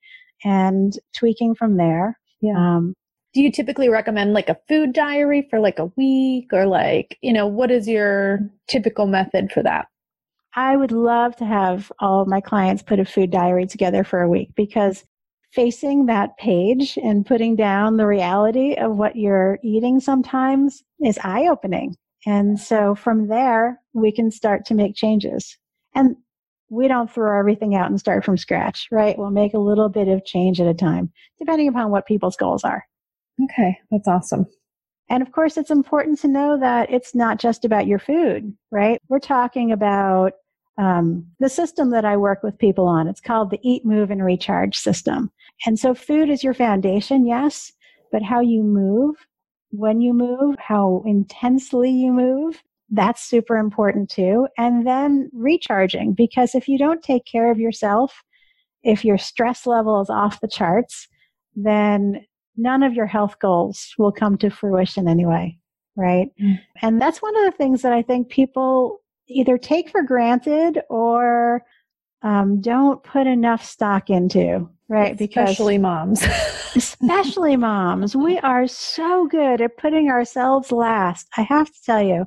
And 0.44 0.94
tweaking 1.16 1.56
from 1.56 1.78
there. 1.78 2.18
Yeah. 2.42 2.58
Um, 2.58 2.94
do 3.34 3.42
you 3.42 3.52
typically 3.52 3.90
recommend 3.90 4.34
like 4.34 4.50
a 4.50 4.58
food 4.68 4.94
diary 4.94 5.48
for 5.50 5.60
like 5.60 5.80
a 5.80 5.92
week 5.96 6.50
or 6.52 6.66
like, 6.66 7.18
you 7.22 7.32
know, 7.32 7.48
what 7.48 7.72
is 7.72 7.88
your 7.88 8.40
typical 8.68 9.08
method 9.08 9.52
for 9.52 9.64
that? 9.64 9.88
I 10.54 10.76
would 10.76 10.92
love 10.92 11.36
to 11.38 11.46
have 11.46 11.92
all 12.00 12.22
of 12.22 12.28
my 12.28 12.42
clients 12.42 12.84
put 12.84 13.00
a 13.00 13.06
food 13.06 13.32
diary 13.32 13.66
together 13.66 14.04
for 14.04 14.22
a 14.22 14.30
week 14.30 14.50
because 14.56 15.06
facing 15.54 16.06
that 16.08 16.38
page 16.38 16.98
and 17.02 17.26
putting 17.26 17.56
down 17.56 17.98
the 17.98 18.08
reality 18.08 18.76
of 18.76 18.98
what 18.98 19.16
you're 19.16 19.60
eating 19.64 20.00
sometimes 20.00 20.84
is 21.04 21.18
eye 21.24 21.48
opening. 21.48 21.96
And 22.26 22.60
so 22.60 22.96
from 22.96 23.28
there, 23.28 23.80
we 23.94 24.12
can 24.12 24.30
start 24.30 24.66
to 24.66 24.76
make 24.76 24.96
changes. 24.96 25.58
And 25.96 26.16
we 26.72 26.88
don't 26.88 27.12
throw 27.12 27.38
everything 27.38 27.76
out 27.76 27.90
and 27.90 28.00
start 28.00 28.24
from 28.24 28.38
scratch, 28.38 28.88
right? 28.92 29.18
We'll 29.18 29.30
make 29.30 29.54
a 29.54 29.60
little 29.60 29.90
bit 29.90 30.08
of 30.08 30.24
change 30.26 30.62
at 30.62 30.68
a 30.68 30.74
time, 30.74 31.12
depending 31.38 31.68
upon 31.68 31.92
what 31.92 32.08
people's 32.08 32.38
goals 32.38 32.64
are. 32.64 32.88
Okay, 33.44 33.78
that's 33.92 34.08
awesome. 34.08 34.46
And 35.10 35.22
of 35.22 35.34
course, 35.34 35.58
it's 35.58 35.70
important 35.70 36.20
to 36.20 36.30
know 36.30 36.58
that 36.58 36.90
it's 36.90 37.14
not 37.14 37.40
just 37.40 37.66
about 37.66 37.88
your 37.88 38.00
food, 38.00 38.56
right? 38.72 39.02
We're 39.10 39.20
talking 39.20 39.74
about 39.74 40.32
um, 40.78 41.28
the 41.42 41.50
system 41.50 41.90
that 41.92 42.06
I 42.06 42.16
work 42.16 42.42
with 42.42 42.58
people 42.58 42.88
on. 42.88 43.10
It's 43.10 43.20
called 43.20 43.52
the 43.52 43.60
Eat, 43.64 43.86
Move, 43.86 44.10
and 44.10 44.24
Recharge 44.24 44.78
system. 44.78 45.30
And 45.66 45.78
so, 45.78 45.94
food 45.94 46.30
is 46.30 46.42
your 46.42 46.54
foundation, 46.54 47.28
yes, 47.28 47.74
but 48.14 48.24
how 48.24 48.40
you 48.40 48.64
move, 48.64 49.18
when 49.72 50.00
you 50.00 50.14
move, 50.14 50.56
how 50.58 51.04
intensely 51.06 51.92
you 51.92 52.14
move, 52.14 52.64
that's 52.92 53.24
super 53.24 53.58
important 53.58 54.10
too. 54.10 54.48
And 54.58 54.86
then 54.86 55.30
recharging, 55.34 56.14
because 56.14 56.54
if 56.54 56.68
you 56.68 56.78
don't 56.78 57.02
take 57.02 57.26
care 57.26 57.50
of 57.50 57.60
yourself, 57.60 58.24
if 58.84 59.06
your 59.06 59.18
stress 59.18 59.66
level 59.66 60.02
is 60.02 60.10
off 60.10 60.42
the 60.42 60.48
charts, 60.48 61.08
then 61.56 62.26
none 62.58 62.84
of 62.84 62.94
your 62.94 63.06
health 63.06 63.40
goals 63.40 63.94
will 63.98 64.12
come 64.12 64.38
to 64.40 64.50
fruition 64.50 65.08
anyway. 65.08 65.58
Right. 65.96 66.30
Mm. 66.42 66.60
And 66.82 67.02
that's 67.02 67.22
one 67.22 67.36
of 67.38 67.52
the 67.52 67.58
things 67.58 67.82
that 67.82 67.94
I 67.94 68.02
think 68.02 68.30
people 68.30 69.02
either 69.28 69.58
take 69.58 69.90
for 69.90 70.04
granted 70.04 70.82
or 70.90 71.64
um, 72.24 72.62
don't 72.62 73.04
put 73.04 73.28
enough 73.28 73.64
stock 73.64 74.10
into, 74.10 74.70
right? 74.90 75.20
Especially 75.20 75.78
because, 75.78 75.82
moms. 75.82 76.24
especially 76.76 77.56
moms. 77.56 78.16
We 78.16 78.38
are 78.40 78.68
so 78.68 79.28
good 79.28 79.62
at 79.62 79.78
putting 79.78 80.10
ourselves 80.10 80.72
last. 80.72 81.28
I 81.38 81.42
have 81.44 81.68
to 81.68 81.84
tell 81.86 82.02
you, 82.02 82.26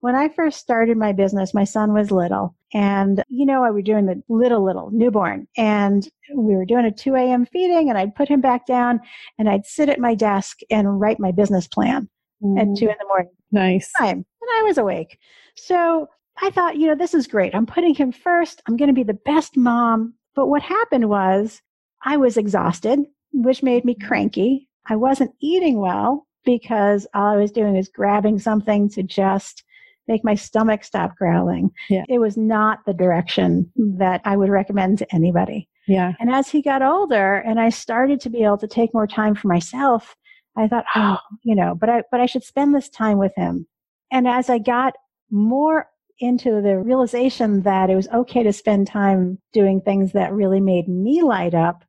when 0.00 0.16
I 0.16 0.28
first 0.28 0.58
started 0.58 0.96
my 0.96 1.12
business, 1.12 1.54
my 1.54 1.64
son 1.64 1.92
was 1.92 2.10
little. 2.10 2.54
And, 2.72 3.22
you 3.28 3.44
know, 3.44 3.64
I 3.64 3.70
was 3.70 3.84
doing 3.84 4.06
the 4.06 4.22
little, 4.28 4.64
little 4.64 4.90
newborn. 4.92 5.46
And 5.56 6.08
we 6.34 6.56
were 6.56 6.64
doing 6.64 6.86
a 6.86 6.90
2 6.90 7.14
a.m. 7.14 7.46
feeding, 7.46 7.88
and 7.88 7.98
I'd 7.98 8.14
put 8.14 8.28
him 8.28 8.40
back 8.40 8.66
down 8.66 9.00
and 9.38 9.48
I'd 9.48 9.66
sit 9.66 9.88
at 9.88 9.98
my 9.98 10.14
desk 10.14 10.60
and 10.70 11.00
write 11.00 11.20
my 11.20 11.32
business 11.32 11.66
plan 11.66 12.08
mm. 12.42 12.58
at 12.58 12.78
2 12.78 12.86
in 12.86 12.94
the 12.98 13.06
morning. 13.06 13.32
Nice. 13.52 13.90
Time. 13.98 14.24
And 14.40 14.50
I 14.58 14.62
was 14.62 14.78
awake. 14.78 15.18
So 15.54 16.08
I 16.40 16.50
thought, 16.50 16.76
you 16.76 16.86
know, 16.86 16.94
this 16.94 17.14
is 17.14 17.26
great. 17.26 17.54
I'm 17.54 17.66
putting 17.66 17.94
him 17.94 18.12
first. 18.12 18.62
I'm 18.66 18.76
going 18.76 18.88
to 18.88 18.94
be 18.94 19.02
the 19.02 19.14
best 19.14 19.56
mom. 19.56 20.14
But 20.34 20.46
what 20.46 20.62
happened 20.62 21.08
was 21.10 21.60
I 22.04 22.16
was 22.16 22.36
exhausted, 22.38 23.00
which 23.32 23.62
made 23.62 23.84
me 23.84 23.94
cranky. 23.94 24.68
I 24.86 24.96
wasn't 24.96 25.34
eating 25.40 25.78
well 25.78 26.26
because 26.44 27.06
all 27.12 27.34
I 27.34 27.36
was 27.36 27.52
doing 27.52 27.76
is 27.76 27.88
grabbing 27.88 28.38
something 28.38 28.88
to 28.90 29.02
just 29.02 29.64
make 30.10 30.24
my 30.24 30.34
stomach 30.34 30.84
stop 30.84 31.16
growling. 31.16 31.70
Yeah. 31.88 32.04
It 32.08 32.18
was 32.18 32.36
not 32.36 32.80
the 32.84 32.92
direction 32.92 33.70
that 33.76 34.20
I 34.24 34.36
would 34.36 34.50
recommend 34.50 34.98
to 34.98 35.14
anybody. 35.14 35.68
Yeah. 35.86 36.12
And 36.20 36.30
as 36.30 36.48
he 36.48 36.62
got 36.62 36.82
older 36.82 37.36
and 37.36 37.60
I 37.60 37.70
started 37.70 38.20
to 38.22 38.30
be 38.30 38.44
able 38.44 38.58
to 38.58 38.68
take 38.68 38.92
more 38.92 39.06
time 39.06 39.34
for 39.34 39.48
myself, 39.48 40.16
I 40.56 40.66
thought, 40.66 40.84
oh, 40.96 41.18
you 41.44 41.54
know, 41.54 41.74
but 41.74 41.88
I 41.88 42.02
but 42.10 42.20
I 42.20 42.26
should 42.26 42.44
spend 42.44 42.74
this 42.74 42.88
time 42.88 43.18
with 43.18 43.32
him. 43.36 43.66
And 44.12 44.26
as 44.26 44.50
I 44.50 44.58
got 44.58 44.94
more 45.30 45.88
into 46.18 46.60
the 46.60 46.76
realization 46.78 47.62
that 47.62 47.88
it 47.88 47.96
was 47.96 48.08
okay 48.08 48.42
to 48.42 48.52
spend 48.52 48.86
time 48.86 49.38
doing 49.52 49.80
things 49.80 50.12
that 50.12 50.32
really 50.32 50.60
made 50.60 50.88
me 50.88 51.22
light 51.22 51.54
up, 51.54 51.84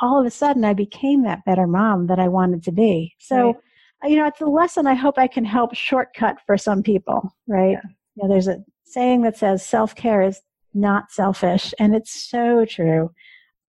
all 0.00 0.18
of 0.18 0.26
a 0.26 0.30
sudden 0.30 0.64
I 0.64 0.72
became 0.72 1.22
that 1.22 1.44
better 1.44 1.66
mom 1.66 2.06
that 2.06 2.18
I 2.18 2.28
wanted 2.28 2.64
to 2.64 2.72
be. 2.72 3.14
So, 3.18 3.46
right. 3.46 3.56
You 4.04 4.16
know, 4.16 4.26
it's 4.26 4.40
a 4.40 4.46
lesson 4.46 4.86
I 4.86 4.94
hope 4.94 5.18
I 5.18 5.26
can 5.26 5.44
help 5.44 5.74
shortcut 5.74 6.36
for 6.46 6.56
some 6.56 6.82
people, 6.82 7.34
right? 7.46 7.72
Yeah. 7.72 7.80
You 8.16 8.22
know, 8.22 8.28
there's 8.28 8.48
a 8.48 8.58
saying 8.84 9.22
that 9.22 9.36
says 9.36 9.64
self 9.64 9.94
care 9.94 10.22
is 10.22 10.40
not 10.74 11.10
selfish, 11.12 11.74
and 11.78 11.94
it's 11.94 12.28
so 12.30 12.64
true. 12.64 13.10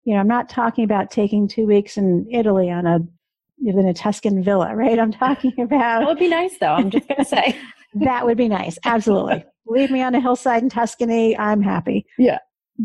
You 0.03 0.13
know, 0.13 0.19
I'm 0.19 0.27
not 0.27 0.50
talking 0.50 0.83
about 0.83 1.11
taking 1.11 1.47
two 1.47 1.65
weeks 1.67 1.97
in 1.97 2.27
Italy 2.31 2.69
on 2.69 2.85
a 2.85 3.00
in 3.63 3.88
a 3.88 3.93
Tuscan 3.93 4.43
villa, 4.43 4.75
right? 4.75 4.97
I'm 4.97 5.11
talking 5.11 5.53
about. 5.59 6.00
that 6.00 6.07
would 6.07 6.19
be 6.19 6.27
nice, 6.27 6.57
though. 6.59 6.73
I'm 6.73 6.89
just 6.89 7.07
going 7.07 7.19
to 7.19 7.25
say. 7.25 7.55
that 7.95 8.25
would 8.25 8.38
be 8.38 8.47
nice. 8.47 8.77
Absolutely. 8.85 9.45
Leave 9.67 9.91
me 9.91 10.01
on 10.01 10.15
a 10.15 10.19
hillside 10.19 10.63
in 10.63 10.69
Tuscany. 10.69 11.38
I'm 11.38 11.61
happy. 11.61 12.05
Yeah. 12.17 12.39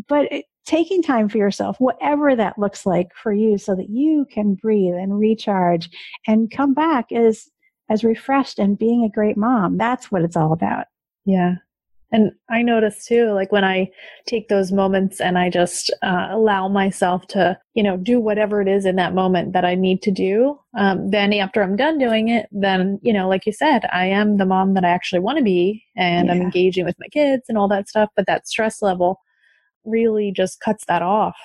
But 0.07 0.31
it, 0.31 0.45
taking 0.67 1.01
time 1.01 1.29
for 1.29 1.37
yourself, 1.37 1.79
whatever 1.79 2.35
that 2.35 2.59
looks 2.59 2.85
like 2.85 3.15
for 3.15 3.33
you, 3.33 3.57
so 3.57 3.73
that 3.73 3.89
you 3.89 4.27
can 4.29 4.53
breathe 4.53 4.93
and 4.93 5.17
recharge 5.17 5.89
and 6.27 6.51
come 6.51 6.73
back 6.73 7.11
as 7.11 7.49
as 7.89 8.03
refreshed 8.03 8.59
and 8.59 8.77
being 8.77 9.03
a 9.03 9.09
great 9.09 9.37
mom. 9.37 9.77
That's 9.77 10.11
what 10.11 10.21
it's 10.21 10.35
all 10.35 10.51
about. 10.51 10.85
Yeah. 11.25 11.55
And 12.11 12.31
I 12.49 12.61
notice 12.61 13.05
too, 13.05 13.31
like 13.33 13.51
when 13.51 13.65
I 13.65 13.89
take 14.25 14.47
those 14.47 14.71
moments 14.71 15.19
and 15.19 15.37
I 15.37 15.49
just 15.49 15.93
uh, 16.01 16.27
allow 16.31 16.69
myself 16.69 17.27
to, 17.27 17.57
you 17.73 17.83
know, 17.83 17.97
do 17.97 18.19
whatever 18.19 18.61
it 18.61 18.67
is 18.67 18.85
in 18.85 18.95
that 18.95 19.13
moment 19.13 19.51
that 19.53 19.65
I 19.65 19.75
need 19.75 20.01
to 20.03 20.11
do, 20.11 20.57
um, 20.77 21.09
then 21.09 21.33
after 21.33 21.61
I'm 21.61 21.75
done 21.75 21.97
doing 21.97 22.29
it, 22.29 22.47
then, 22.51 22.99
you 23.01 23.11
know, 23.11 23.27
like 23.27 23.45
you 23.45 23.51
said, 23.51 23.85
I 23.91 24.05
am 24.05 24.37
the 24.37 24.45
mom 24.45 24.73
that 24.75 24.85
I 24.85 24.89
actually 24.89 25.19
want 25.19 25.37
to 25.37 25.43
be 25.43 25.83
and 25.97 26.27
yeah. 26.27 26.33
I'm 26.33 26.41
engaging 26.41 26.85
with 26.85 26.95
my 26.97 27.07
kids 27.07 27.43
and 27.49 27.57
all 27.57 27.67
that 27.69 27.89
stuff. 27.89 28.09
But 28.15 28.25
that 28.27 28.47
stress 28.47 28.81
level 28.81 29.19
really 29.87 30.31
just 30.35 30.59
cuts 30.59 30.85
that 30.87 31.01
off. 31.01 31.35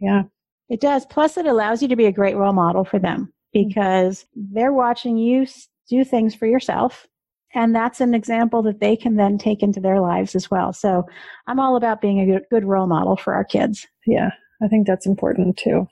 Yeah. 0.00 0.24
It 0.68 0.80
does. 0.80 1.06
Plus, 1.06 1.36
it 1.36 1.46
allows 1.46 1.82
you 1.82 1.88
to 1.88 1.96
be 1.96 2.06
a 2.06 2.12
great 2.12 2.36
role 2.36 2.52
model 2.52 2.84
for 2.84 2.98
them 2.98 3.32
mm. 3.54 3.68
because 3.68 4.26
they're 4.34 4.72
watching 4.72 5.16
you 5.16 5.46
do 5.88 6.04
things 6.04 6.34
for 6.34 6.46
yourself 6.46 7.06
and 7.54 7.74
that's 7.74 8.00
an 8.00 8.14
example 8.14 8.62
that 8.62 8.80
they 8.80 8.96
can 8.96 9.16
then 9.16 9.38
take 9.38 9.62
into 9.62 9.80
their 9.80 10.00
lives 10.00 10.34
as 10.34 10.50
well. 10.50 10.72
So 10.72 11.06
I'm 11.46 11.60
all 11.60 11.76
about 11.76 12.00
being 12.00 12.20
a 12.20 12.40
good 12.50 12.64
role 12.64 12.86
model 12.86 13.16
for 13.16 13.34
our 13.34 13.44
kids. 13.44 13.86
Yeah, 14.06 14.30
I 14.62 14.68
think 14.68 14.86
that's 14.86 15.06
important 15.06 15.56
too. 15.56 15.88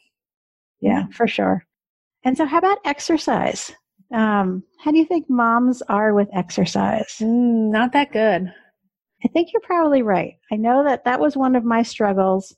Yeah, 0.81 1.07
for 1.13 1.29
sure. 1.29 1.65
And 2.25 2.37
so, 2.37 2.45
how 2.47 2.59
about 2.59 2.79
exercise? 2.85 3.73
Um, 4.13 4.65
how 4.79 4.91
do 4.91 4.99
you 4.99 5.07
think 5.07 5.31
moms 5.31 5.83
are 5.83 6.13
with 6.13 6.29
exercise? 6.35 7.17
Mm, 7.21 7.71
not 7.71 7.93
that 7.93 8.13
good. 8.13 8.53
I 9.25 9.29
think 9.29 9.53
you're 9.53 9.63
probably 9.63 10.03
right. 10.03 10.35
I 10.51 10.57
know 10.57 10.85
that 10.85 11.05
that 11.05 11.21
was 11.21 11.37
one 11.37 11.57
of 11.57 11.65
my 11.65 11.83
struggles, 11.83 12.55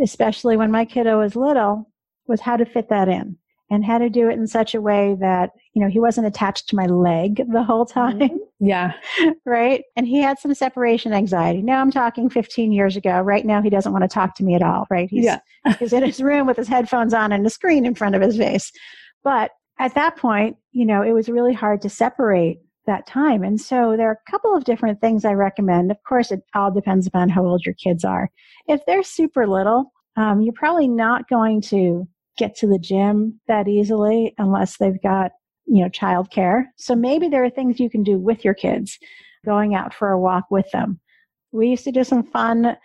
especially 0.00 0.56
when 0.56 0.70
my 0.70 0.84
kiddo 0.84 1.20
was 1.20 1.36
little, 1.36 1.90
was 2.26 2.40
how 2.40 2.56
to 2.56 2.64
fit 2.64 2.88
that 2.88 3.08
in 3.08 3.36
and 3.70 3.84
how 3.84 3.98
to 3.98 4.10
do 4.10 4.28
it 4.28 4.34
in 4.34 4.46
such 4.46 4.74
a 4.74 4.80
way 4.80 5.16
that 5.20 5.50
you 5.74 5.82
know 5.82 5.88
he 5.88 6.00
wasn't 6.00 6.26
attached 6.26 6.68
to 6.68 6.76
my 6.76 6.86
leg 6.86 7.42
the 7.50 7.62
whole 7.62 7.86
time 7.86 8.18
mm-hmm. 8.18 8.36
yeah 8.66 8.92
right 9.46 9.84
and 9.96 10.06
he 10.06 10.20
had 10.20 10.38
some 10.38 10.52
separation 10.54 11.12
anxiety 11.12 11.62
now 11.62 11.80
i'm 11.80 11.90
talking 11.90 12.28
15 12.28 12.72
years 12.72 12.96
ago 12.96 13.20
right 13.20 13.46
now 13.46 13.62
he 13.62 13.70
doesn't 13.70 13.92
want 13.92 14.02
to 14.02 14.08
talk 14.08 14.34
to 14.34 14.44
me 14.44 14.54
at 14.54 14.62
all 14.62 14.86
right 14.90 15.08
he's, 15.10 15.24
yeah. 15.24 15.38
he's 15.78 15.92
in 15.92 16.04
his 16.04 16.20
room 16.20 16.46
with 16.46 16.56
his 16.56 16.68
headphones 16.68 17.14
on 17.14 17.32
and 17.32 17.46
a 17.46 17.50
screen 17.50 17.86
in 17.86 17.94
front 17.94 18.14
of 18.14 18.22
his 18.22 18.36
face 18.36 18.72
but 19.22 19.52
at 19.78 19.94
that 19.94 20.16
point 20.16 20.56
you 20.72 20.84
know 20.84 21.02
it 21.02 21.12
was 21.12 21.28
really 21.28 21.54
hard 21.54 21.80
to 21.82 21.88
separate 21.88 22.60
that 22.86 23.06
time 23.06 23.42
and 23.42 23.60
so 23.60 23.94
there 23.96 24.08
are 24.08 24.20
a 24.26 24.30
couple 24.30 24.54
of 24.54 24.64
different 24.64 25.00
things 25.00 25.24
i 25.24 25.32
recommend 25.32 25.90
of 25.90 26.02
course 26.08 26.32
it 26.32 26.40
all 26.54 26.70
depends 26.70 27.06
upon 27.06 27.28
how 27.28 27.44
old 27.44 27.64
your 27.64 27.74
kids 27.74 28.04
are 28.04 28.30
if 28.66 28.80
they're 28.86 29.02
super 29.02 29.46
little 29.46 29.92
um, 30.16 30.40
you're 30.40 30.52
probably 30.52 30.88
not 30.88 31.28
going 31.28 31.60
to 31.62 32.06
get 32.36 32.56
to 32.56 32.66
the 32.66 32.78
gym 32.78 33.40
that 33.46 33.68
easily 33.68 34.34
unless 34.38 34.78
they've 34.78 35.00
got, 35.02 35.32
you 35.66 35.82
know, 35.82 35.88
childcare. 35.88 36.64
So 36.76 36.94
maybe 36.94 37.28
there 37.28 37.44
are 37.44 37.50
things 37.50 37.78
you 37.78 37.90
can 37.90 38.02
do 38.02 38.18
with 38.18 38.44
your 38.44 38.54
kids, 38.54 38.98
going 39.44 39.74
out 39.74 39.94
for 39.94 40.10
a 40.10 40.20
walk 40.20 40.44
with 40.50 40.70
them. 40.72 41.00
We 41.52 41.68
used 41.68 41.84
to 41.84 41.92
do 41.92 42.04
some 42.04 42.24
fun 42.24 42.76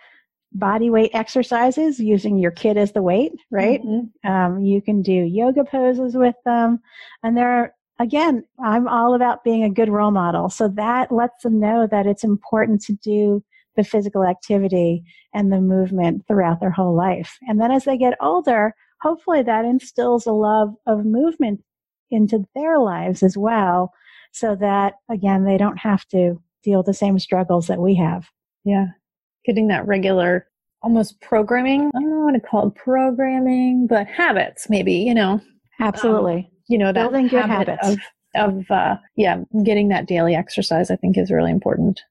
body 0.52 0.90
weight 0.90 1.10
exercises 1.12 1.98
using 1.98 2.38
your 2.38 2.50
kid 2.50 2.76
as 2.76 2.92
the 2.92 3.02
weight, 3.02 3.32
right? 3.50 3.82
Mm-hmm. 3.82 4.30
Um, 4.30 4.60
you 4.64 4.80
can 4.80 5.02
do 5.02 5.12
yoga 5.12 5.64
poses 5.64 6.16
with 6.16 6.36
them. 6.44 6.80
And 7.22 7.36
there 7.36 7.50
are, 7.50 7.74
again, 7.98 8.44
I'm 8.62 8.88
all 8.88 9.14
about 9.14 9.44
being 9.44 9.64
a 9.64 9.70
good 9.70 9.88
role 9.88 10.10
model. 10.10 10.48
So 10.48 10.68
that 10.68 11.12
lets 11.12 11.42
them 11.42 11.60
know 11.60 11.86
that 11.86 12.06
it's 12.06 12.24
important 12.24 12.82
to 12.82 12.92
do 12.94 13.42
the 13.76 13.84
physical 13.84 14.24
activity 14.24 15.04
and 15.34 15.52
the 15.52 15.60
movement 15.60 16.26
throughout 16.26 16.60
their 16.60 16.70
whole 16.70 16.96
life. 16.96 17.38
And 17.42 17.60
then 17.60 17.70
as 17.70 17.84
they 17.84 17.98
get 17.98 18.16
older, 18.20 18.74
hopefully 19.00 19.42
that 19.42 19.64
instills 19.64 20.26
a 20.26 20.32
love 20.32 20.74
of 20.86 21.04
movement 21.04 21.62
into 22.10 22.46
their 22.54 22.78
lives 22.78 23.22
as 23.22 23.36
well 23.36 23.92
so 24.32 24.54
that 24.54 24.94
again 25.10 25.44
they 25.44 25.56
don't 25.56 25.78
have 25.78 26.06
to 26.08 26.40
deal 26.62 26.78
with 26.78 26.86
the 26.86 26.94
same 26.94 27.18
struggles 27.18 27.66
that 27.66 27.80
we 27.80 27.94
have. 27.96 28.28
Yeah. 28.64 28.86
Getting 29.44 29.68
that 29.68 29.86
regular 29.86 30.46
almost 30.82 31.20
programming. 31.20 31.90
I 31.94 32.00
don't 32.00 32.10
know 32.10 32.24
what 32.26 32.32
to 32.32 32.40
call 32.40 32.68
it 32.68 32.74
programming 32.74 33.86
but 33.86 34.06
habits 34.06 34.70
maybe 34.70 34.94
you 34.94 35.14
know. 35.14 35.40
Absolutely. 35.80 36.36
um, 36.36 36.55
you 36.68 36.78
know 36.78 36.92
that 36.92 37.10
building 37.10 37.28
good 37.28 37.44
habits 37.44 37.88
of 37.88 37.98
of 38.34 38.70
uh 38.70 38.96
yeah 39.16 39.38
getting 39.64 39.88
that 39.88 40.06
daily 40.06 40.34
exercise 40.34 40.90
i 40.90 40.96
think 40.96 41.16
is 41.16 41.30
really 41.30 41.50
important 41.50 42.02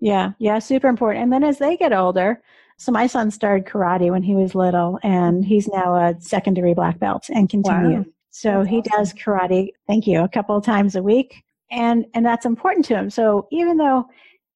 yeah 0.00 0.32
yeah 0.38 0.58
super 0.58 0.88
important 0.88 1.22
and 1.22 1.32
then 1.32 1.44
as 1.44 1.58
they 1.58 1.76
get 1.76 1.92
older 1.92 2.42
so 2.82 2.90
my 2.90 3.06
son 3.06 3.30
started 3.30 3.64
karate 3.64 4.10
when 4.10 4.24
he 4.24 4.34
was 4.34 4.56
little, 4.56 4.98
and 5.04 5.44
he's 5.44 5.68
now 5.68 5.94
a 5.94 6.16
secondary 6.20 6.74
black 6.74 6.98
belt 6.98 7.30
and 7.32 7.48
continue. 7.48 7.98
Wow. 7.98 8.04
So 8.30 8.50
that's 8.58 8.70
he 8.70 8.78
awesome. 8.78 8.90
does 8.90 9.12
karate. 9.12 9.68
Thank 9.86 10.08
you, 10.08 10.20
a 10.20 10.28
couple 10.28 10.56
of 10.56 10.64
times 10.64 10.96
a 10.96 11.02
week, 11.02 11.44
and 11.70 12.06
and 12.12 12.26
that's 12.26 12.44
important 12.44 12.84
to 12.86 12.96
him. 12.96 13.08
So 13.08 13.46
even 13.52 13.76
though 13.76 14.06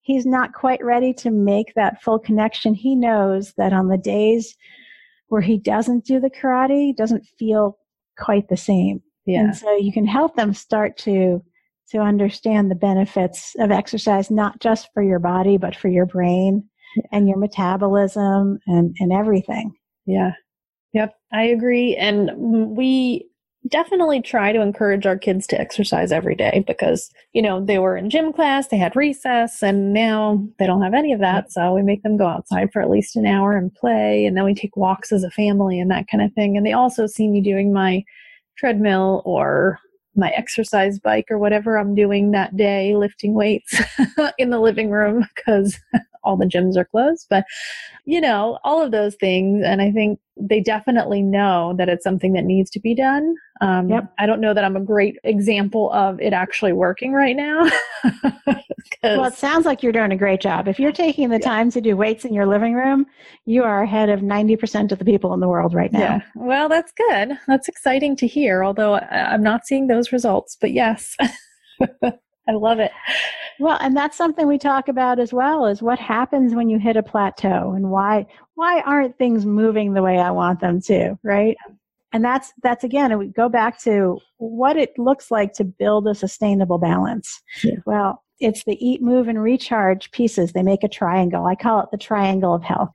he's 0.01 0.27
not 0.27 0.55
quite 0.55 0.85
ready 0.85 1.15
to 1.15 1.31
make 1.31 1.75
that 1.75 2.03
full 2.03 2.19
connection, 2.19 2.75
he 2.75 2.97
knows 2.97 3.53
that 3.59 3.73
on 3.73 3.87
the 3.87 3.97
days 3.97 4.57
where 5.29 5.41
he 5.41 5.57
doesn't 5.57 6.05
do 6.05 6.19
the 6.19 6.31
karate, 6.31 6.97
doesn't 6.97 7.25
feel 7.39 7.79
quite 8.19 8.49
the 8.49 8.57
same. 8.57 9.03
Yeah. 9.27 9.41
And 9.41 9.57
so 9.57 9.75
you 9.77 9.93
can 9.93 10.07
help 10.07 10.37
them 10.37 10.55
start 10.55 10.97
to 10.99 11.43
to 11.91 11.99
understand 11.99 12.71
the 12.71 12.75
benefits 12.75 13.55
of 13.61 13.71
exercise, 13.71 14.31
not 14.31 14.61
just 14.61 14.89
for 14.93 15.03
your 15.03 15.21
body, 15.21 15.57
but 15.57 15.77
for 15.77 15.89
your 15.89 16.07
brain 16.07 16.69
and 17.13 17.29
your 17.29 17.39
metabolism 17.39 18.59
and, 18.67 18.97
and 18.99 19.13
everything. 19.13 19.73
Yeah. 20.05 20.33
Yep. 20.95 21.15
I 21.33 21.43
agree. 21.45 21.95
And 21.95 22.31
we 22.77 23.29
definitely 23.69 24.21
try 24.21 24.53
to 24.53 24.61
encourage 24.61 25.07
our 25.07 25.19
kids 25.19 25.47
to 25.47 25.61
exercise 25.61 26.13
every 26.13 26.35
day 26.35 26.65
because, 26.67 27.11
you 27.33 27.43
know, 27.43 27.65
they 27.65 27.79
were 27.79 27.97
in 27.97 28.11
gym 28.11 28.33
class, 28.33 28.69
they 28.69 28.77
had 28.77 28.97
recess, 28.97 29.63
and 29.63 29.93
now 29.93 30.45
they 30.59 30.67
don't 30.67 30.83
have 30.83 30.95
any 30.95 31.13
of 31.13 31.21
that. 31.21 31.53
So 31.53 31.73
we 31.73 31.83
make 31.83 32.03
them 32.03 32.17
go 32.17 32.27
outside 32.27 32.73
for 32.73 32.81
at 32.81 32.91
least 32.91 33.17
an 33.17 33.27
hour 33.27 33.57
and 33.57 33.75
play. 33.75 34.25
And 34.25 34.37
then 34.37 34.45
we 34.45 34.55
take 34.55 34.77
walks 34.77 35.13
as 35.13 35.25
a 35.25 35.31
family 35.31 35.79
and 35.79 35.91
that 35.91 36.07
kind 36.11 36.23
of 36.23 36.33
thing. 36.33 36.57
And 36.57 36.65
they 36.65 36.73
also 36.73 37.07
see 37.07 37.29
me 37.29 37.41
doing 37.41 37.73
my 37.73 38.05
treadmill 38.57 39.23
or 39.25 39.79
my 40.15 40.31
exercise 40.31 40.99
bike 40.99 41.27
or 41.31 41.39
whatever 41.39 41.77
I'm 41.77 41.95
doing 41.95 42.31
that 42.31 42.57
day, 42.57 42.97
lifting 42.97 43.35
weights 43.35 43.81
in 44.39 44.51
the 44.51 44.61
living 44.61 44.91
room 44.91 45.27
because 45.35 45.79
all 46.27 46.37
the 46.37 46.45
gyms 46.45 46.77
are 46.77 46.85
closed. 46.85 47.27
But, 47.31 47.45
you 48.05 48.21
know, 48.21 48.59
all 48.65 48.83
of 48.83 48.91
those 48.91 49.15
things. 49.15 49.65
And 49.65 49.81
I 49.81 49.91
think 49.91 50.19
they 50.37 50.61
definitely 50.61 51.23
know 51.23 51.75
that 51.79 51.89
it's 51.89 52.05
something 52.05 52.35
that 52.35 52.45
needs 52.45 52.71
to 52.71 52.81
be 52.81 52.95
done. 52.95 53.35
Um, 53.63 53.89
yep. 53.89 54.13
I 54.19 54.27
don't 54.27 54.41
know 54.41 54.53
that 54.53 54.65
I'm 54.65 54.77
a 54.77 54.81
great 54.81 55.17
example 55.25 55.91
of 55.93 56.21
it 56.21 56.35
actually 56.35 56.75
working 56.75 57.13
right 57.13 57.35
now. 57.35 57.71
well, 59.03 59.25
it 59.25 59.35
sounds 59.35 59.65
like 59.65 59.83
you're 59.83 59.93
doing 59.93 60.13
a 60.13 60.17
great 60.17 60.43
job. 60.43 60.69
If 60.69 60.79
you're 60.79 60.93
taking 60.93 61.31
the 61.31 61.37
yeah. 61.37 61.49
time 61.49 61.71
to 61.71 61.81
do 61.81 61.97
weights 61.97 62.27
in 62.27 62.35
your 62.35 62.47
living 62.47 62.75
room, 62.75 63.07
you 63.47 63.63
are 63.63 63.83
ahead 63.83 64.11
of 64.11 64.21
90% 64.21 64.93
of 64.93 64.99
the 64.99 65.05
people 65.07 65.33
in 65.33 65.41
the 65.41 65.49
world 65.49 65.73
right 65.73 65.93
now. 65.93 66.01
Yeah. 66.01 66.21
Well, 66.35 66.69
that's 66.69 66.93
good. 66.93 67.39
That's 67.47 67.69
exciting 67.69 68.17
to 68.17 68.27
hear, 68.27 68.63
although 68.63 68.97
I'm 68.97 69.43
not 69.43 69.67
seeing 69.67 69.87
those 69.87 70.13
results. 70.13 70.57
But 70.61 70.73
yes. 70.73 71.17
I 72.49 72.53
love 72.53 72.79
it. 72.79 72.93
Well, 73.59 73.79
and 73.81 73.97
that's 73.97 74.17
something 74.17 74.47
we 74.47 74.59
talk 74.59 74.89
about 74.89 75.19
as 75.19 75.33
well 75.33 75.67
is 75.67 75.83
what 75.83 75.99
happens 75.99 76.55
when 76.55 76.69
you 76.69 76.79
hit 76.79 76.97
a 76.97 77.03
plateau 77.03 77.73
and 77.73 77.91
why 77.91 78.27
why 78.55 78.81
aren't 78.81 79.19
things 79.19 79.47
moving 79.47 79.95
the 79.95 80.03
way 80.03 80.19
I 80.19 80.31
want 80.31 80.61
them 80.61 80.81
to, 80.83 81.19
right? 81.23 81.57
And 82.13 82.25
that's 82.25 82.53
that's 82.63 82.85
again, 82.85 83.17
we 83.19 83.29
go 83.29 83.49
back 83.49 83.81
to 83.83 84.19
what 84.39 84.77
it 84.77 84.99
looks 84.99 85.31
like 85.31 85.53
to 85.55 85.65
build 85.65 86.07
a 86.07 86.15
sustainable 86.15 86.79
balance. 86.79 87.43
Yeah. 87.65 87.77
Well, 87.87 88.23
it's 88.39 88.65
the 88.65 88.77
eat, 88.87 89.03
move, 89.03 89.29
and 89.29 89.43
recharge 89.43 90.11
pieces. 90.13 90.53
They 90.53 90.63
make 90.63 90.85
a 90.85 90.89
triangle. 90.89 91.47
I 91.47 91.55
call 91.55 91.81
it 91.81 91.89
the 91.91 91.99
triangle 91.99 92.55
of 92.55 92.63
health. 92.63 92.91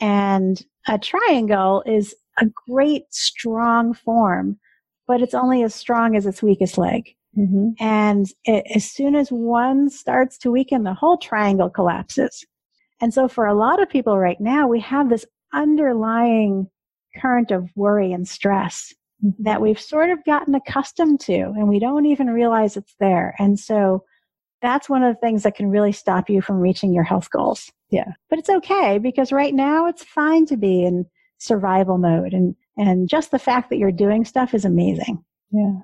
And 0.00 0.60
a 0.88 0.98
triangle 0.98 1.82
is 1.86 2.14
a 2.40 2.46
great, 2.68 3.04
strong 3.10 3.94
form, 3.94 4.58
but 5.06 5.22
it's 5.22 5.34
only 5.34 5.62
as 5.62 5.74
strong 5.74 6.16
as 6.16 6.26
its 6.26 6.42
weakest 6.42 6.78
leg. 6.78 7.14
Mm-hmm. 7.38 7.70
And 7.78 8.26
it, 8.44 8.64
as 8.74 8.90
soon 8.90 9.14
as 9.14 9.30
one 9.30 9.88
starts 9.88 10.36
to 10.38 10.50
weaken, 10.50 10.82
the 10.82 10.94
whole 10.94 11.16
triangle 11.16 11.70
collapses. 11.70 12.44
And 13.00 13.14
so, 13.14 13.28
for 13.28 13.46
a 13.46 13.54
lot 13.54 13.80
of 13.80 13.88
people 13.88 14.18
right 14.18 14.40
now, 14.40 14.66
we 14.66 14.80
have 14.80 15.08
this 15.08 15.24
underlying 15.54 16.68
current 17.16 17.50
of 17.50 17.70
worry 17.76 18.12
and 18.12 18.26
stress 18.28 18.92
mm-hmm. 19.24 19.42
that 19.42 19.60
we've 19.60 19.80
sort 19.80 20.10
of 20.10 20.24
gotten 20.24 20.54
accustomed 20.54 21.20
to, 21.20 21.34
and 21.34 21.68
we 21.68 21.78
don't 21.78 22.06
even 22.06 22.28
realize 22.28 22.76
it's 22.76 22.94
there. 23.00 23.34
And 23.38 23.58
so, 23.58 24.04
that's 24.60 24.88
one 24.88 25.02
of 25.02 25.14
the 25.14 25.20
things 25.20 25.42
that 25.44 25.54
can 25.54 25.70
really 25.70 25.92
stop 25.92 26.28
you 26.28 26.42
from 26.42 26.60
reaching 26.60 26.92
your 26.92 27.04
health 27.04 27.30
goals. 27.30 27.70
Yeah. 27.90 28.12
But 28.28 28.38
it's 28.38 28.50
okay 28.50 28.98
because 28.98 29.32
right 29.32 29.54
now 29.54 29.86
it's 29.86 30.04
fine 30.04 30.46
to 30.46 30.56
be 30.56 30.84
in 30.84 31.06
survival 31.38 31.96
mode 31.96 32.34
and 32.34 32.54
and 32.76 33.08
just 33.08 33.30
the 33.30 33.38
fact 33.38 33.70
that 33.70 33.78
you're 33.78 33.92
doing 33.92 34.24
stuff 34.24 34.54
is 34.54 34.64
amazing. 34.64 35.22
Yeah. 35.50 35.78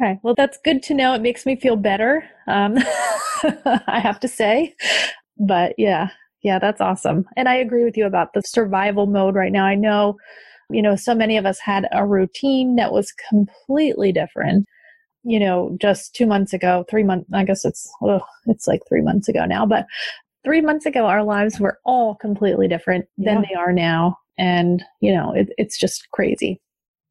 Okay. 0.00 0.18
Well, 0.22 0.34
that's 0.36 0.58
good 0.64 0.82
to 0.84 0.94
know. 0.94 1.14
It 1.14 1.22
makes 1.22 1.44
me 1.44 1.56
feel 1.56 1.76
better. 1.76 2.24
Um, 2.46 2.76
I 3.86 4.00
have 4.00 4.20
to 4.20 4.28
say, 4.28 4.74
but 5.38 5.74
yeah, 5.76 6.10
yeah, 6.42 6.58
that's 6.58 6.80
awesome. 6.80 7.26
And 7.36 7.48
I 7.48 7.56
agree 7.56 7.84
with 7.84 7.96
you 7.96 8.06
about 8.06 8.32
the 8.32 8.42
survival 8.42 9.06
mode 9.06 9.34
right 9.34 9.50
now. 9.50 9.64
I 9.64 9.74
know, 9.74 10.16
you 10.70 10.82
know, 10.82 10.94
so 10.94 11.14
many 11.14 11.36
of 11.36 11.46
us 11.46 11.58
had 11.58 11.88
a 11.92 12.06
routine 12.06 12.76
that 12.76 12.92
was 12.92 13.12
completely 13.28 14.12
different 14.12 14.66
you 15.24 15.38
know, 15.38 15.76
just 15.80 16.14
two 16.14 16.26
months 16.26 16.52
ago, 16.52 16.84
three 16.88 17.02
months, 17.02 17.28
I 17.34 17.44
guess 17.44 17.64
it's, 17.64 17.90
oh, 18.02 18.20
it's 18.46 18.66
like 18.66 18.80
three 18.88 19.02
months 19.02 19.28
ago 19.28 19.44
now, 19.44 19.66
but 19.66 19.86
three 20.44 20.62
months 20.62 20.86
ago, 20.86 21.06
our 21.06 21.22
lives 21.22 21.60
were 21.60 21.78
all 21.84 22.14
completely 22.14 22.66
different 22.66 23.04
yeah. 23.16 23.34
than 23.34 23.42
they 23.42 23.54
are 23.54 23.72
now. 23.72 24.16
And, 24.38 24.82
you 25.00 25.14
know, 25.14 25.32
it, 25.32 25.50
it's 25.58 25.78
just 25.78 26.08
crazy. 26.12 26.60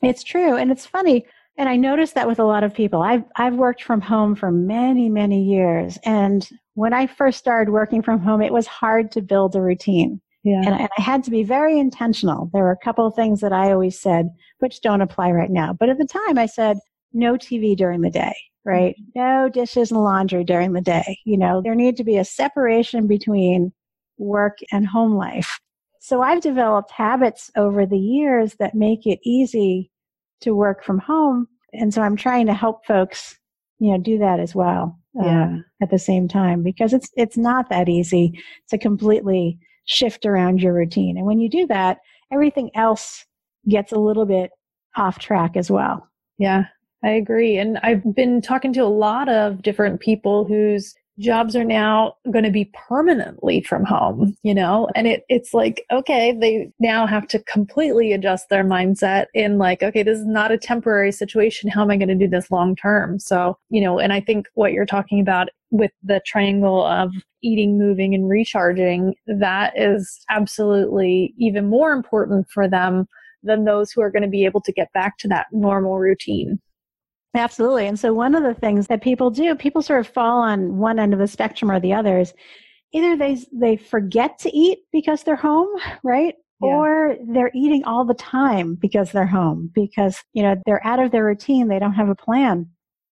It's 0.02 0.24
true. 0.24 0.56
And 0.56 0.72
it's 0.72 0.86
funny. 0.86 1.26
And 1.58 1.68
I 1.68 1.76
noticed 1.76 2.14
that 2.16 2.28
with 2.28 2.40
a 2.40 2.46
lot 2.46 2.64
of 2.64 2.74
people. 2.74 3.02
I've, 3.02 3.24
I've 3.36 3.56
worked 3.56 3.84
from 3.84 4.00
home 4.00 4.36
for 4.36 4.52
many, 4.52 5.10
many 5.10 5.44
years. 5.44 5.98
And 6.04 6.48
when 6.76 6.94
I 6.94 7.08
first 7.08 7.40
started 7.40 7.72
working 7.72 8.04
from 8.04 8.20
home, 8.20 8.42
it 8.42 8.54
was 8.54 8.68
hard 8.68 9.12
to 9.14 9.22
build 9.22 9.56
a 9.56 9.62
routine. 9.62 10.22
Yeah. 10.44 10.62
And, 10.64 10.76
and 10.76 10.90
I 10.98 11.02
had 11.02 11.24
to 11.24 11.32
be 11.32 11.44
very 11.44 11.80
intentional. 11.80 12.50
There 12.54 12.64
were 12.64 12.72
a 12.72 12.86
couple 12.86 13.08
of 13.08 13.16
things 13.16 13.42
that 13.42 13.52
I 13.52 13.72
always 13.72 14.00
said, 14.00 14.30
which 14.60 14.82
don't 14.82 15.02
apply 15.02 15.32
right 15.32 15.50
now. 15.50 15.74
But 15.74 15.90
at 15.90 15.98
the 15.98 16.06
time, 16.06 16.38
I 16.38 16.46
said, 16.46 16.78
no 17.12 17.34
TV 17.34 17.76
during 17.76 18.02
the 18.02 18.12
day, 18.12 18.36
right? 18.64 18.96
Mm-hmm. 18.96 19.20
No 19.20 19.50
dishes 19.50 19.92
and 19.92 20.04
laundry 20.04 20.44
during 20.44 20.74
the 20.74 20.82
day. 20.82 21.18
You 21.26 21.38
know, 21.38 21.62
there 21.62 21.76
need 21.76 21.98
to 21.98 22.04
be 22.04 22.18
a 22.18 22.24
separation 22.24 23.08
between 23.08 23.74
work 24.20 24.60
and 24.72 24.86
home 24.86 25.16
life. 25.16 25.60
So 26.00 26.22
I've 26.22 26.42
developed 26.42 26.92
habits 26.92 27.52
over 27.58 27.86
the 27.86 27.98
years 27.98 28.56
that 28.60 28.76
make 28.76 29.06
it 29.06 29.20
easy 29.24 29.92
to 30.42 30.56
work 30.56 30.84
from 30.84 31.00
home. 31.00 31.48
And 31.74 31.94
so 31.94 32.02
I'm 32.02 32.16
trying 32.16 32.46
to 32.48 32.54
help 32.54 32.86
folks, 32.86 33.38
you 33.80 33.92
know, 33.92 33.98
do 33.98 34.18
that 34.20 34.40
as 34.40 34.56
well. 34.56 34.98
Uh, 35.20 35.26
yeah. 35.26 35.58
at 35.82 35.90
the 35.90 35.98
same 35.98 36.28
time, 36.28 36.62
because 36.62 36.94
it's, 36.94 37.10
it's 37.18 37.38
not 37.38 37.70
that 37.72 37.90
easy 37.90 38.40
to 38.70 38.78
completely 38.78 39.58
shift 39.86 40.28
around 40.28 40.62
your 40.62 40.74
routine. 40.74 41.18
And 41.18 41.26
when 41.26 41.40
you 41.40 41.50
do 41.50 41.66
that, 41.68 41.98
everything 42.32 42.70
else 42.76 43.26
gets 43.68 43.92
a 43.92 43.98
little 43.98 44.28
bit 44.28 44.52
off 44.96 45.18
track 45.18 45.58
as 45.58 45.72
well. 45.72 46.08
Yeah. 46.38 46.66
I 47.04 47.10
agree. 47.10 47.58
And 47.58 47.80
I've 47.80 48.04
been 48.14 48.42
talking 48.42 48.74
to 48.74 48.82
a 48.82 48.86
lot 48.86 49.28
of 49.28 49.64
different 49.64 50.02
people 50.02 50.46
whose 50.46 50.94
jobs 51.20 51.56
are 51.56 51.64
now 51.64 52.16
going 52.32 52.46
to 52.46 52.52
be 52.52 52.72
permanently 52.74 53.62
from 53.62 53.84
home, 53.84 54.36
you 54.44 54.54
know? 54.54 54.88
And 54.96 55.08
it, 55.08 55.24
it's 55.30 55.54
like, 55.54 55.84
okay, 55.92 56.38
they 56.40 56.72
now 56.80 57.08
have 57.08 57.28
to 57.30 57.40
completely 57.44 58.14
adjust 58.14 58.50
their 58.50 58.64
mindset 58.64 59.26
in 59.34 59.58
like, 59.58 59.82
okay, 59.82 60.04
this 60.04 60.20
is 60.20 60.26
not 60.26 60.52
a 60.52 60.58
temporary 60.58 61.12
situation. 61.12 61.70
How 61.70 61.82
am 61.82 61.92
I 61.92 61.98
going 61.98 62.08
to 62.10 62.16
do 62.16 62.28
this 62.28 62.52
long 62.52 62.76
term? 62.76 63.20
So, 63.20 63.58
you 63.70 63.82
know, 63.82 64.00
and 64.00 64.14
I 64.14 64.22
think 64.22 64.48
what 64.54 64.74
you're 64.74 64.86
talking 64.86 65.20
about 65.20 65.50
with 65.72 65.92
the 66.04 66.22
triangle 66.26 66.86
of 66.86 67.12
eating, 67.42 67.78
moving, 67.78 68.14
and 68.14 68.30
recharging, 68.30 69.16
that 69.28 69.74
is 69.76 70.20
absolutely 70.30 71.34
even 71.38 71.68
more 71.68 71.92
important 71.92 72.48
for 72.50 72.68
them 72.68 73.08
than 73.44 73.66
those 73.66 73.92
who 73.92 74.02
are 74.02 74.12
going 74.12 74.24
to 74.24 74.30
be 74.30 74.46
able 74.46 74.62
to 74.62 74.72
get 74.72 74.92
back 74.94 75.18
to 75.20 75.28
that 75.28 75.48
normal 75.52 76.00
routine. 76.00 76.60
Absolutely. 77.36 77.88
And 77.88 78.00
so 78.00 78.14
one 78.14 78.36
of 78.36 78.44
the 78.44 78.56
things 78.56 78.88
that 78.88 79.02
people 79.02 79.30
do, 79.30 79.54
people 79.56 79.82
sort 79.82 80.00
of 80.00 80.08
fall 80.08 80.40
on 80.40 80.78
one 80.78 80.98
end 80.98 81.14
of 81.14 81.20
the 81.20 81.28
spectrum 81.28 81.70
or 81.70 81.80
the 81.80 81.94
other 81.94 82.20
is 82.20 82.34
Either 82.94 83.18
they 83.18 83.38
they 83.52 83.76
forget 83.76 84.40
to 84.40 84.56
eat 84.56 84.80
because 84.92 85.24
they're 85.24 85.36
home, 85.36 85.70
right? 86.04 86.36
Yeah. 86.62 86.70
Or 86.70 87.16
they're 87.28 87.52
eating 87.54 87.84
all 87.84 88.06
the 88.06 88.14
time 88.14 88.76
because 88.76 89.12
they're 89.12 89.28
home, 89.28 89.72
because 89.76 90.24
you 90.34 90.42
know 90.42 90.56
they're 90.66 90.86
out 90.86 91.00
of 91.00 91.12
their 91.12 91.26
routine, 91.26 91.68
they 91.68 91.80
don't 91.80 91.94
have 91.94 92.10
a 92.10 92.16
plan. 92.16 92.68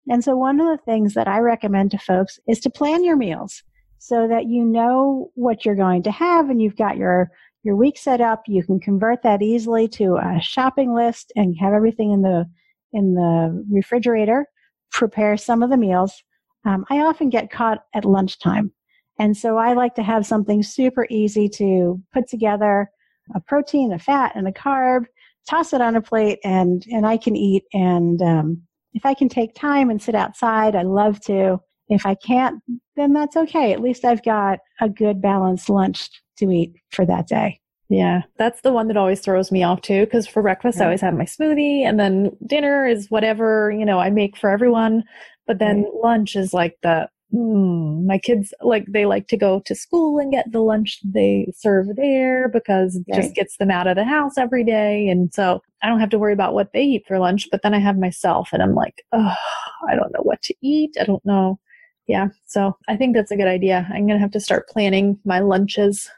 And 0.07 0.23
so 0.23 0.35
one 0.35 0.59
of 0.59 0.67
the 0.67 0.83
things 0.85 1.13
that 1.15 1.27
I 1.27 1.39
recommend 1.39 1.91
to 1.91 1.97
folks 1.97 2.39
is 2.47 2.59
to 2.61 2.69
plan 2.69 3.03
your 3.03 3.17
meals 3.17 3.63
so 3.97 4.27
that 4.27 4.45
you 4.45 4.63
know 4.63 5.31
what 5.35 5.65
you're 5.65 5.75
going 5.75 6.03
to 6.03 6.11
have 6.11 6.49
and 6.49 6.61
you've 6.61 6.77
got 6.77 6.97
your 6.97 7.29
your 7.63 7.75
week 7.75 7.97
set 7.97 8.21
up. 8.21 8.43
You 8.47 8.63
can 8.63 8.79
convert 8.79 9.23
that 9.23 9.41
easily 9.41 9.87
to 9.89 10.15
a 10.17 10.39
shopping 10.41 10.93
list 10.93 11.33
and 11.35 11.55
have 11.59 11.73
everything 11.73 12.11
in 12.11 12.21
the 12.21 12.45
in 12.93 13.13
the 13.15 13.65
refrigerator, 13.69 14.47
prepare 14.91 15.37
some 15.37 15.63
of 15.63 15.69
the 15.69 15.77
meals. 15.77 16.23
Um, 16.65 16.85
I 16.89 16.99
often 16.99 17.29
get 17.29 17.51
caught 17.51 17.79
at 17.93 18.05
lunchtime. 18.05 18.71
And 19.19 19.35
so 19.35 19.57
I 19.57 19.73
like 19.73 19.95
to 19.95 20.03
have 20.03 20.25
something 20.25 20.63
super 20.63 21.07
easy 21.09 21.47
to 21.49 22.01
put 22.13 22.27
together 22.27 22.89
a 23.33 23.39
protein, 23.39 23.93
a 23.93 23.99
fat, 23.99 24.33
and 24.35 24.47
a 24.47 24.51
carb, 24.51 25.05
toss 25.49 25.73
it 25.73 25.81
on 25.81 25.95
a 25.95 26.01
plate, 26.01 26.39
and, 26.43 26.85
and 26.91 27.05
I 27.05 27.17
can 27.17 27.35
eat. 27.35 27.63
And 27.73 28.21
um, 28.21 28.61
if 28.93 29.05
I 29.05 29.13
can 29.13 29.29
take 29.29 29.55
time 29.55 29.89
and 29.89 30.01
sit 30.01 30.15
outside, 30.15 30.75
I 30.75 30.83
love 30.83 31.19
to. 31.21 31.59
If 31.87 32.05
I 32.05 32.15
can't, 32.15 32.61
then 32.95 33.13
that's 33.13 33.37
okay. 33.37 33.71
At 33.71 33.81
least 33.81 34.05
I've 34.05 34.23
got 34.23 34.59
a 34.81 34.89
good 34.89 35.21
balanced 35.21 35.69
lunch 35.69 36.09
to 36.37 36.49
eat 36.49 36.73
for 36.91 37.05
that 37.05 37.27
day. 37.27 37.59
Yeah, 37.89 38.21
that's 38.37 38.61
the 38.61 38.71
one 38.71 38.87
that 38.87 38.97
always 38.97 39.19
throws 39.19 39.51
me 39.51 39.63
off 39.63 39.81
too. 39.81 40.05
Because 40.05 40.27
for 40.27 40.41
breakfast, 40.41 40.81
I 40.81 40.85
always 40.85 41.01
have 41.01 41.13
my 41.13 41.25
smoothie, 41.25 41.81
and 41.81 41.99
then 41.99 42.31
dinner 42.47 42.85
is 42.85 43.11
whatever 43.11 43.71
you 43.71 43.85
know 43.85 43.99
I 43.99 44.09
make 44.09 44.37
for 44.37 44.49
everyone. 44.49 45.03
But 45.45 45.59
then 45.59 45.83
right. 45.83 45.93
lunch 46.01 46.35
is 46.35 46.51
like 46.51 46.77
the 46.81 47.07
mm, 47.31 48.03
my 48.05 48.17
kids 48.17 48.53
like 48.61 48.85
they 48.89 49.05
like 49.05 49.27
to 49.27 49.37
go 49.37 49.61
to 49.65 49.75
school 49.75 50.17
and 50.17 50.31
get 50.31 50.51
the 50.51 50.61
lunch 50.61 50.99
they 51.03 51.51
serve 51.55 51.95
there 51.95 52.49
because 52.49 52.95
it 52.95 53.05
right. 53.11 53.21
just 53.21 53.35
gets 53.35 53.57
them 53.57 53.69
out 53.69 53.87
of 53.87 53.95
the 53.95 54.03
house 54.03 54.37
every 54.37 54.63
day, 54.63 55.07
and 55.07 55.31
so 55.31 55.61
I 55.83 55.87
don't 55.87 55.99
have 55.99 56.09
to 56.09 56.19
worry 56.19 56.33
about 56.33 56.55
what 56.55 56.73
they 56.73 56.83
eat 56.83 57.03
for 57.07 57.19
lunch. 57.19 57.47
But 57.51 57.61
then 57.61 57.75
I 57.75 57.79
have 57.79 57.99
myself, 57.99 58.49
and 58.51 58.63
I'm 58.63 58.73
like, 58.73 59.03
oh, 59.11 59.35
I 59.87 59.95
don't 59.95 60.11
know 60.11 60.23
what 60.23 60.41
to 60.43 60.55
eat. 60.63 60.95
I 60.99 61.03
don't 61.03 61.25
know. 61.25 61.59
Yeah, 62.07 62.29
so 62.47 62.75
I 62.87 62.97
think 62.97 63.15
that's 63.15 63.31
a 63.31 63.37
good 63.37 63.47
idea. 63.47 63.87
I'm 63.93 64.07
gonna 64.07 64.19
have 64.19 64.31
to 64.31 64.39
start 64.39 64.69
planning 64.69 65.19
my 65.23 65.39
lunches 65.39 66.09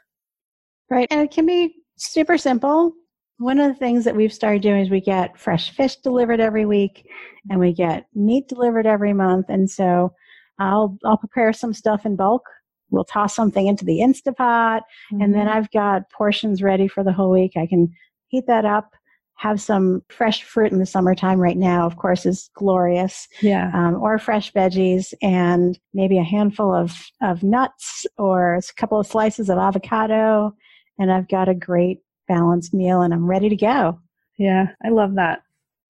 Right. 0.90 1.08
And 1.10 1.20
it 1.20 1.30
can 1.30 1.46
be 1.46 1.76
super 1.96 2.38
simple. 2.38 2.92
One 3.38 3.58
of 3.60 3.68
the 3.68 3.78
things 3.78 4.04
that 4.04 4.16
we've 4.16 4.32
started 4.32 4.62
doing 4.62 4.80
is 4.80 4.90
we 4.90 5.00
get 5.00 5.38
fresh 5.38 5.70
fish 5.70 5.96
delivered 5.96 6.40
every 6.40 6.66
week 6.66 7.06
and 7.50 7.60
we 7.60 7.72
get 7.72 8.06
meat 8.14 8.48
delivered 8.48 8.86
every 8.86 9.12
month. 9.12 9.46
And 9.48 9.70
so 9.70 10.12
I'll 10.58 10.98
I'll 11.04 11.18
prepare 11.18 11.52
some 11.52 11.72
stuff 11.72 12.04
in 12.04 12.16
bulk. 12.16 12.42
We'll 12.90 13.04
toss 13.04 13.34
something 13.34 13.66
into 13.66 13.84
the 13.84 13.98
Instapot 13.98 14.80
mm-hmm. 14.80 15.20
and 15.20 15.34
then 15.34 15.46
mm-hmm. 15.46 15.56
I've 15.56 15.70
got 15.70 16.10
portions 16.10 16.62
ready 16.62 16.88
for 16.88 17.04
the 17.04 17.12
whole 17.12 17.30
week. 17.30 17.52
I 17.56 17.66
can 17.66 17.92
heat 18.28 18.46
that 18.46 18.64
up, 18.64 18.92
have 19.36 19.60
some 19.60 20.02
fresh 20.08 20.42
fruit 20.42 20.72
in 20.72 20.78
the 20.78 20.86
summertime 20.86 21.38
right 21.38 21.56
now, 21.56 21.86
of 21.86 21.96
course, 21.96 22.26
is 22.26 22.50
glorious. 22.54 23.28
Yeah. 23.40 23.70
Um, 23.72 24.02
or 24.02 24.18
fresh 24.18 24.52
veggies 24.52 25.14
and 25.22 25.78
maybe 25.94 26.18
a 26.18 26.24
handful 26.24 26.74
of, 26.74 26.92
of 27.22 27.42
nuts 27.42 28.04
or 28.16 28.56
a 28.56 28.62
couple 28.76 28.98
of 28.98 29.06
slices 29.06 29.48
of 29.48 29.58
avocado. 29.58 30.54
And 30.98 31.12
I've 31.12 31.28
got 31.28 31.48
a 31.48 31.54
great 31.54 32.00
balanced 32.26 32.74
meal 32.74 33.02
and 33.02 33.14
I'm 33.14 33.26
ready 33.26 33.48
to 33.48 33.56
go. 33.56 34.00
Yeah, 34.38 34.68
I 34.84 34.88
love 34.90 35.14
that. 35.14 35.42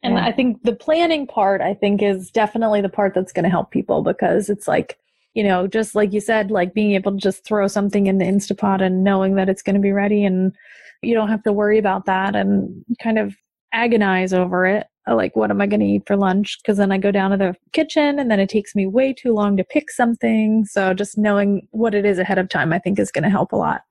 And 0.02 0.14
yeah. 0.14 0.26
I 0.26 0.32
think 0.32 0.62
the 0.62 0.74
planning 0.74 1.26
part, 1.26 1.60
I 1.60 1.74
think, 1.74 2.02
is 2.02 2.30
definitely 2.30 2.80
the 2.80 2.88
part 2.88 3.14
that's 3.14 3.32
going 3.32 3.44
to 3.44 3.50
help 3.50 3.70
people 3.70 4.02
because 4.02 4.48
it's 4.48 4.68
like, 4.68 4.98
you 5.34 5.42
know, 5.42 5.66
just 5.66 5.94
like 5.94 6.12
you 6.12 6.20
said, 6.20 6.50
like 6.50 6.72
being 6.72 6.92
able 6.92 7.12
to 7.12 7.18
just 7.18 7.44
throw 7.44 7.66
something 7.66 8.06
in 8.06 8.18
the 8.18 8.24
Instapot 8.24 8.80
and 8.80 9.02
knowing 9.04 9.34
that 9.34 9.48
it's 9.48 9.62
going 9.62 9.74
to 9.74 9.80
be 9.80 9.92
ready 9.92 10.24
and 10.24 10.54
you 11.02 11.14
don't 11.14 11.28
have 11.28 11.42
to 11.44 11.52
worry 11.52 11.78
about 11.78 12.06
that 12.06 12.34
and 12.34 12.84
kind 13.02 13.18
of 13.18 13.34
agonize 13.72 14.32
over 14.32 14.66
it. 14.66 14.86
Uh, 15.08 15.14
like, 15.14 15.34
what 15.36 15.50
am 15.50 15.60
I 15.60 15.66
going 15.66 15.80
to 15.80 15.86
eat 15.86 16.04
for 16.06 16.16
lunch? 16.16 16.58
Because 16.62 16.78
then 16.78 16.92
I 16.92 16.98
go 16.98 17.10
down 17.10 17.30
to 17.30 17.36
the 17.36 17.56
kitchen 17.72 18.18
and 18.18 18.30
then 18.30 18.40
it 18.40 18.48
takes 18.48 18.74
me 18.74 18.86
way 18.86 19.12
too 19.12 19.32
long 19.32 19.56
to 19.56 19.64
pick 19.64 19.90
something. 19.90 20.64
So 20.64 20.94
just 20.94 21.18
knowing 21.18 21.66
what 21.70 21.94
it 21.94 22.04
is 22.04 22.18
ahead 22.18 22.38
of 22.38 22.48
time, 22.48 22.72
I 22.72 22.78
think, 22.78 22.98
is 22.98 23.10
going 23.10 23.24
to 23.24 23.30
help 23.30 23.52
a 23.52 23.56
lot. 23.56 23.82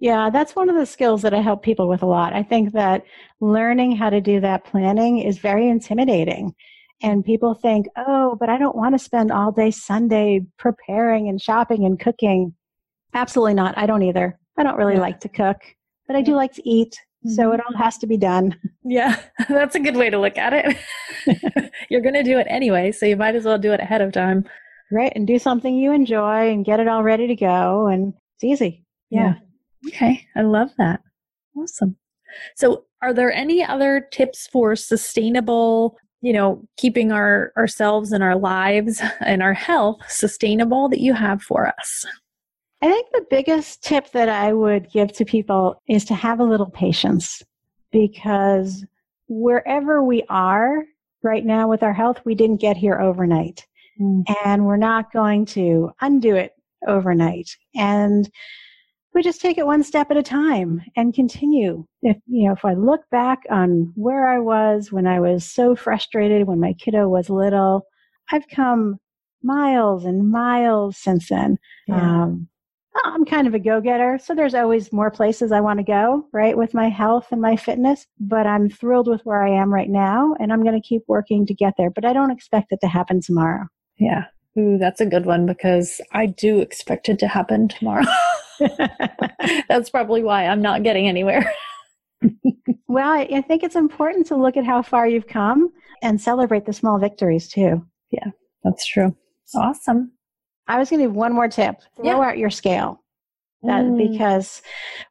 Yeah, 0.00 0.28
that's 0.30 0.56
one 0.56 0.68
of 0.68 0.76
the 0.76 0.86
skills 0.86 1.22
that 1.22 1.34
I 1.34 1.40
help 1.40 1.62
people 1.62 1.88
with 1.88 2.02
a 2.02 2.06
lot. 2.06 2.32
I 2.32 2.42
think 2.42 2.72
that 2.72 3.04
learning 3.40 3.96
how 3.96 4.10
to 4.10 4.20
do 4.20 4.40
that 4.40 4.64
planning 4.64 5.18
is 5.18 5.38
very 5.38 5.68
intimidating. 5.68 6.54
And 7.02 7.24
people 7.24 7.54
think, 7.54 7.86
oh, 7.96 8.36
but 8.38 8.48
I 8.48 8.58
don't 8.58 8.76
want 8.76 8.94
to 8.94 8.98
spend 8.98 9.30
all 9.30 9.52
day 9.52 9.70
Sunday 9.70 10.44
preparing 10.58 11.28
and 11.28 11.40
shopping 11.40 11.84
and 11.84 11.98
cooking. 11.98 12.54
Absolutely 13.14 13.54
not. 13.54 13.76
I 13.78 13.86
don't 13.86 14.02
either. 14.02 14.38
I 14.56 14.62
don't 14.62 14.76
really 14.76 14.94
yeah. 14.94 15.00
like 15.00 15.20
to 15.20 15.28
cook, 15.28 15.56
but 16.06 16.16
I 16.16 16.22
do 16.22 16.34
like 16.34 16.52
to 16.54 16.68
eat. 16.68 16.98
So 17.26 17.52
it 17.52 17.60
mm-hmm. 17.60 17.74
all 17.74 17.82
has 17.82 17.96
to 17.98 18.06
be 18.06 18.18
done. 18.18 18.54
Yeah, 18.84 19.18
that's 19.48 19.74
a 19.74 19.80
good 19.80 19.96
way 19.96 20.10
to 20.10 20.18
look 20.18 20.36
at 20.36 20.52
it. 20.52 20.76
You're 21.90 22.02
going 22.02 22.14
to 22.14 22.22
do 22.22 22.38
it 22.38 22.46
anyway, 22.50 22.92
so 22.92 23.06
you 23.06 23.16
might 23.16 23.34
as 23.34 23.44
well 23.44 23.56
do 23.56 23.72
it 23.72 23.80
ahead 23.80 24.02
of 24.02 24.12
time. 24.12 24.44
Right, 24.92 25.12
and 25.16 25.26
do 25.26 25.38
something 25.38 25.74
you 25.74 25.92
enjoy 25.92 26.50
and 26.50 26.64
get 26.64 26.80
it 26.80 26.88
all 26.88 27.02
ready 27.02 27.26
to 27.26 27.34
go. 27.34 27.86
And 27.86 28.12
it's 28.36 28.44
easy. 28.44 28.84
Yeah. 29.08 29.20
yeah. 29.20 29.34
Okay, 29.88 30.26
I 30.36 30.42
love 30.42 30.70
that. 30.78 31.00
Awesome. 31.56 31.96
So, 32.56 32.84
are 33.02 33.12
there 33.12 33.32
any 33.32 33.64
other 33.64 34.08
tips 34.12 34.46
for 34.46 34.74
sustainable, 34.76 35.96
you 36.20 36.32
know, 36.32 36.66
keeping 36.76 37.12
our 37.12 37.52
ourselves 37.56 38.12
and 38.12 38.22
our 38.22 38.36
lives 38.36 39.00
and 39.20 39.42
our 39.42 39.54
health 39.54 40.00
sustainable 40.08 40.88
that 40.88 41.00
you 41.00 41.12
have 41.12 41.42
for 41.42 41.68
us? 41.68 42.06
I 42.82 42.88
think 42.88 43.08
the 43.12 43.26
biggest 43.30 43.82
tip 43.82 44.10
that 44.12 44.28
I 44.28 44.52
would 44.52 44.90
give 44.90 45.12
to 45.14 45.24
people 45.24 45.80
is 45.88 46.04
to 46.06 46.14
have 46.14 46.40
a 46.40 46.44
little 46.44 46.70
patience 46.70 47.42
because 47.92 48.84
wherever 49.28 50.02
we 50.02 50.22
are 50.28 50.84
right 51.22 51.46
now 51.46 51.66
with 51.66 51.82
our 51.82 51.94
health, 51.94 52.20
we 52.24 52.34
didn't 52.34 52.60
get 52.60 52.76
here 52.76 53.00
overnight. 53.00 53.66
Mm. 53.98 54.24
And 54.44 54.66
we're 54.66 54.76
not 54.76 55.12
going 55.12 55.46
to 55.46 55.92
undo 56.00 56.34
it 56.34 56.52
overnight. 56.86 57.56
And 57.74 58.30
we 59.14 59.22
just 59.22 59.40
take 59.40 59.58
it 59.58 59.66
one 59.66 59.82
step 59.82 60.10
at 60.10 60.16
a 60.16 60.22
time 60.22 60.82
and 60.96 61.14
continue. 61.14 61.86
If 62.02 62.16
you 62.26 62.46
know, 62.46 62.52
if 62.52 62.64
I 62.64 62.74
look 62.74 63.02
back 63.10 63.44
on 63.50 63.92
where 63.94 64.28
I 64.28 64.40
was 64.40 64.90
when 64.90 65.06
I 65.06 65.20
was 65.20 65.44
so 65.44 65.76
frustrated 65.76 66.46
when 66.46 66.60
my 66.60 66.72
kiddo 66.74 67.08
was 67.08 67.30
little, 67.30 67.86
I've 68.32 68.48
come 68.48 68.98
miles 69.42 70.04
and 70.04 70.30
miles 70.30 70.96
since 70.96 71.28
then. 71.28 71.58
Yeah. 71.86 72.22
Um, 72.22 72.48
I'm 73.04 73.24
kind 73.24 73.46
of 73.46 73.54
a 73.54 73.58
go 73.58 73.80
getter. 73.80 74.18
So 74.22 74.34
there's 74.34 74.54
always 74.54 74.92
more 74.92 75.10
places 75.10 75.52
I 75.52 75.60
want 75.60 75.78
to 75.78 75.84
go, 75.84 76.26
right, 76.32 76.56
with 76.56 76.74
my 76.74 76.88
health 76.88 77.26
and 77.32 77.40
my 77.40 77.56
fitness. 77.56 78.06
But 78.20 78.46
I'm 78.46 78.70
thrilled 78.70 79.08
with 79.08 79.20
where 79.24 79.42
I 79.42 79.50
am 79.50 79.72
right 79.74 79.90
now. 79.90 80.34
And 80.38 80.52
I'm 80.52 80.62
going 80.62 80.80
to 80.80 80.88
keep 80.88 81.02
working 81.08 81.44
to 81.46 81.54
get 81.54 81.74
there. 81.76 81.90
But 81.90 82.04
I 82.04 82.12
don't 82.12 82.30
expect 82.30 82.70
it 82.70 82.80
to 82.82 82.88
happen 82.88 83.20
tomorrow. 83.20 83.66
Yeah. 83.98 84.24
Ooh, 84.56 84.78
that's 84.78 85.00
a 85.00 85.06
good 85.06 85.26
one 85.26 85.46
because 85.46 86.00
I 86.12 86.26
do 86.26 86.60
expect 86.60 87.08
it 87.08 87.18
to 87.18 87.28
happen 87.28 87.66
tomorrow. 87.66 88.04
that's 89.68 89.90
probably 89.90 90.22
why 90.22 90.46
I'm 90.46 90.62
not 90.62 90.82
getting 90.82 91.08
anywhere. 91.08 91.52
well, 92.88 93.12
I 93.12 93.42
think 93.42 93.62
it's 93.62 93.76
important 93.76 94.26
to 94.28 94.36
look 94.36 94.56
at 94.56 94.64
how 94.64 94.82
far 94.82 95.06
you've 95.06 95.26
come 95.26 95.72
and 96.02 96.20
celebrate 96.20 96.66
the 96.66 96.72
small 96.72 96.98
victories 96.98 97.48
too. 97.48 97.84
Yeah, 98.10 98.30
that's 98.62 98.86
true. 98.86 99.16
Awesome. 99.54 100.12
I 100.66 100.78
was 100.78 100.90
going 100.90 101.00
to 101.00 101.06
give 101.06 101.14
one 101.14 101.34
more 101.34 101.48
tip. 101.48 101.76
Throw 101.96 102.06
yeah. 102.06 102.28
out 102.28 102.38
your 102.38 102.50
scale. 102.50 103.00
That, 103.62 103.84
mm. 103.84 104.10
Because 104.10 104.62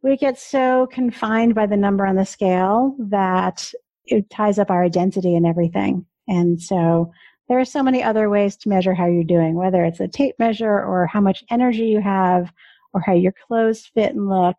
we 0.01 0.17
get 0.17 0.37
so 0.37 0.87
confined 0.91 1.55
by 1.55 1.65
the 1.65 1.77
number 1.77 2.05
on 2.05 2.15
the 2.15 2.25
scale 2.25 2.95
that 2.99 3.71
it 4.05 4.29
ties 4.29 4.59
up 4.59 4.69
our 4.69 4.83
identity 4.83 5.35
and 5.35 5.45
everything. 5.45 6.05
And 6.27 6.61
so 6.61 7.11
there 7.49 7.59
are 7.59 7.65
so 7.65 7.83
many 7.83 8.03
other 8.03 8.29
ways 8.29 8.55
to 8.57 8.69
measure 8.69 8.93
how 8.93 9.07
you're 9.07 9.23
doing, 9.23 9.55
whether 9.55 9.83
it's 9.83 9.99
a 9.99 10.07
tape 10.07 10.35
measure 10.39 10.83
or 10.83 11.07
how 11.07 11.21
much 11.21 11.43
energy 11.49 11.85
you 11.85 12.01
have 12.01 12.51
or 12.93 13.01
how 13.01 13.13
your 13.13 13.33
clothes 13.47 13.89
fit 13.93 14.15
and 14.15 14.27
look. 14.27 14.57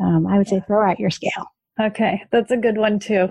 Um, 0.00 0.26
I 0.26 0.38
would 0.38 0.48
say 0.48 0.62
throw 0.66 0.88
out 0.88 1.00
your 1.00 1.10
scale. 1.10 1.46
Okay, 1.80 2.24
that's 2.30 2.50
a 2.50 2.56
good 2.56 2.78
one 2.78 2.98
too. 2.98 3.28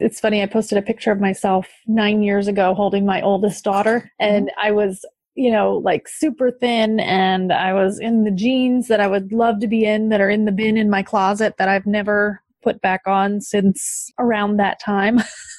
It's 0.00 0.20
funny, 0.20 0.42
I 0.42 0.46
posted 0.46 0.78
a 0.78 0.82
picture 0.82 1.12
of 1.12 1.20
myself 1.20 1.68
nine 1.86 2.22
years 2.22 2.48
ago 2.48 2.74
holding 2.74 3.06
my 3.06 3.20
oldest 3.20 3.62
daughter, 3.64 4.10
and 4.18 4.48
mm-hmm. 4.48 4.66
I 4.66 4.72
was 4.72 5.04
you 5.34 5.50
know, 5.50 5.76
like 5.78 6.08
super 6.08 6.50
thin 6.50 7.00
and 7.00 7.52
I 7.52 7.72
was 7.72 7.98
in 7.98 8.24
the 8.24 8.30
jeans 8.30 8.88
that 8.88 9.00
I 9.00 9.06
would 9.06 9.32
love 9.32 9.60
to 9.60 9.66
be 9.66 9.84
in 9.84 10.10
that 10.10 10.20
are 10.20 10.28
in 10.28 10.44
the 10.44 10.52
bin 10.52 10.76
in 10.76 10.90
my 10.90 11.02
closet 11.02 11.56
that 11.58 11.68
I've 11.68 11.86
never 11.86 12.42
put 12.62 12.80
back 12.80 13.02
on 13.06 13.40
since 13.40 14.10
around 14.18 14.56
that 14.58 14.80
time. 14.80 15.18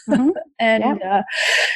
Mm-hmm. 0.10 0.30
and 0.60 0.84
yeah. 0.84 1.18
uh, 1.20 1.22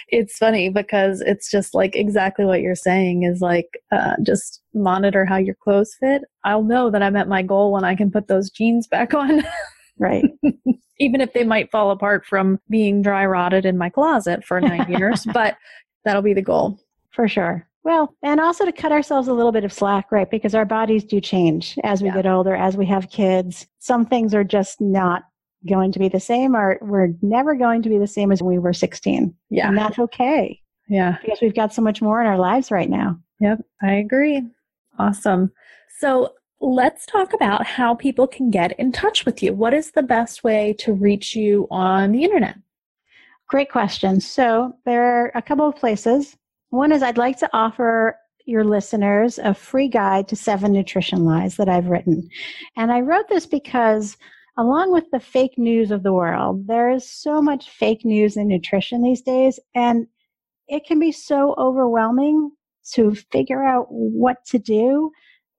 it's 0.09 0.37
funny 0.37 0.69
because 0.69 1.21
it's 1.21 1.49
just 1.49 1.73
like 1.73 1.95
exactly 1.95 2.45
what 2.45 2.61
you're 2.61 2.75
saying 2.75 3.23
is 3.23 3.41
like 3.41 3.69
uh, 3.91 4.15
just 4.23 4.61
monitor 4.73 5.25
how 5.25 5.37
your 5.37 5.55
clothes 5.55 5.95
fit. 5.99 6.23
I'll 6.43 6.63
know 6.63 6.89
that 6.89 7.03
I'm 7.03 7.15
at 7.15 7.27
my 7.27 7.41
goal 7.41 7.71
when 7.71 7.83
I 7.83 7.95
can 7.95 8.11
put 8.11 8.27
those 8.27 8.49
jeans 8.49 8.87
back 8.87 9.13
on. 9.13 9.43
right. 9.99 10.25
Even 10.99 11.21
if 11.21 11.33
they 11.33 11.43
might 11.43 11.71
fall 11.71 11.91
apart 11.91 12.25
from 12.25 12.59
being 12.69 13.01
dry 13.01 13.25
rotted 13.25 13.65
in 13.65 13.77
my 13.77 13.89
closet 13.89 14.43
for 14.43 14.59
nine 14.59 14.91
years, 14.91 15.25
but 15.33 15.57
that'll 16.05 16.21
be 16.21 16.33
the 16.33 16.41
goal. 16.41 16.79
For 17.11 17.27
sure. 17.27 17.67
Well, 17.83 18.13
and 18.21 18.39
also 18.39 18.65
to 18.65 18.71
cut 18.71 18.91
ourselves 18.91 19.27
a 19.27 19.33
little 19.33 19.51
bit 19.51 19.63
of 19.63 19.71
slack, 19.71 20.11
right? 20.11 20.29
Because 20.29 20.53
our 20.53 20.65
bodies 20.65 21.03
do 21.05 21.21
change 21.21 21.77
as 21.83 22.01
we 22.01 22.09
yeah. 22.09 22.15
get 22.15 22.25
older, 22.25 22.55
as 22.55 22.75
we 22.75 22.85
have 22.87 23.09
kids. 23.09 23.65
Some 23.79 24.05
things 24.05 24.33
are 24.33 24.43
just 24.43 24.81
not 24.81 25.23
going 25.67 25.91
to 25.93 25.99
be 25.99 26.09
the 26.09 26.19
same, 26.19 26.55
or 26.55 26.77
we're 26.81 27.13
never 27.21 27.55
going 27.55 27.81
to 27.83 27.89
be 27.89 27.97
the 27.97 28.07
same 28.07 28.31
as 28.31 28.41
we 28.41 28.59
were 28.59 28.73
16. 28.73 29.33
Yeah. 29.49 29.69
And 29.69 29.77
that's 29.77 29.99
okay. 29.99 30.61
Yeah. 30.89 31.17
Because 31.21 31.39
we've 31.41 31.55
got 31.55 31.73
so 31.73 31.81
much 31.81 32.01
more 32.01 32.21
in 32.21 32.27
our 32.27 32.37
lives 32.37 32.71
right 32.71 32.89
now. 32.89 33.19
Yep, 33.39 33.61
I 33.81 33.93
agree. 33.93 34.43
Awesome. 34.99 35.51
So 35.99 36.33
let's 36.59 37.05
talk 37.05 37.33
about 37.33 37.65
how 37.65 37.95
people 37.95 38.27
can 38.27 38.49
get 38.49 38.77
in 38.79 38.91
touch 38.91 39.25
with 39.25 39.43
you. 39.43 39.53
What 39.53 39.73
is 39.73 39.91
the 39.91 40.03
best 40.03 40.43
way 40.43 40.75
to 40.79 40.93
reach 40.93 41.35
you 41.35 41.67
on 41.69 42.11
the 42.11 42.23
internet? 42.23 42.57
Great 43.47 43.71
question. 43.71 44.19
So 44.19 44.75
there 44.85 45.03
are 45.03 45.31
a 45.35 45.41
couple 45.41 45.67
of 45.67 45.75
places. 45.75 46.35
One 46.69 46.91
is 46.91 47.01
I'd 47.01 47.17
like 47.17 47.37
to 47.39 47.49
offer 47.53 48.17
your 48.45 48.63
listeners 48.63 49.39
a 49.39 49.53
free 49.53 49.87
guide 49.87 50.27
to 50.29 50.35
seven 50.35 50.71
nutrition 50.71 51.25
lies 51.25 51.57
that 51.57 51.69
I've 51.69 51.87
written. 51.87 52.29
And 52.75 52.91
I 52.91 53.01
wrote 53.01 53.27
this 53.29 53.45
because, 53.45 54.17
along 54.57 54.91
with 54.91 55.05
the 55.11 55.19
fake 55.19 55.57
news 55.57 55.91
of 55.91 56.03
the 56.03 56.13
world, 56.13 56.67
there 56.67 56.89
is 56.89 57.09
so 57.09 57.41
much 57.41 57.69
fake 57.69 58.03
news 58.05 58.37
in 58.37 58.47
nutrition 58.47 59.01
these 59.01 59.21
days, 59.21 59.59
and 59.75 60.07
it 60.67 60.85
can 60.85 60.99
be 60.99 61.11
so 61.11 61.55
overwhelming 61.57 62.51
to 62.93 63.15
figure 63.31 63.63
out 63.63 63.87
what 63.89 64.43
to 64.45 64.59
do 64.59 65.11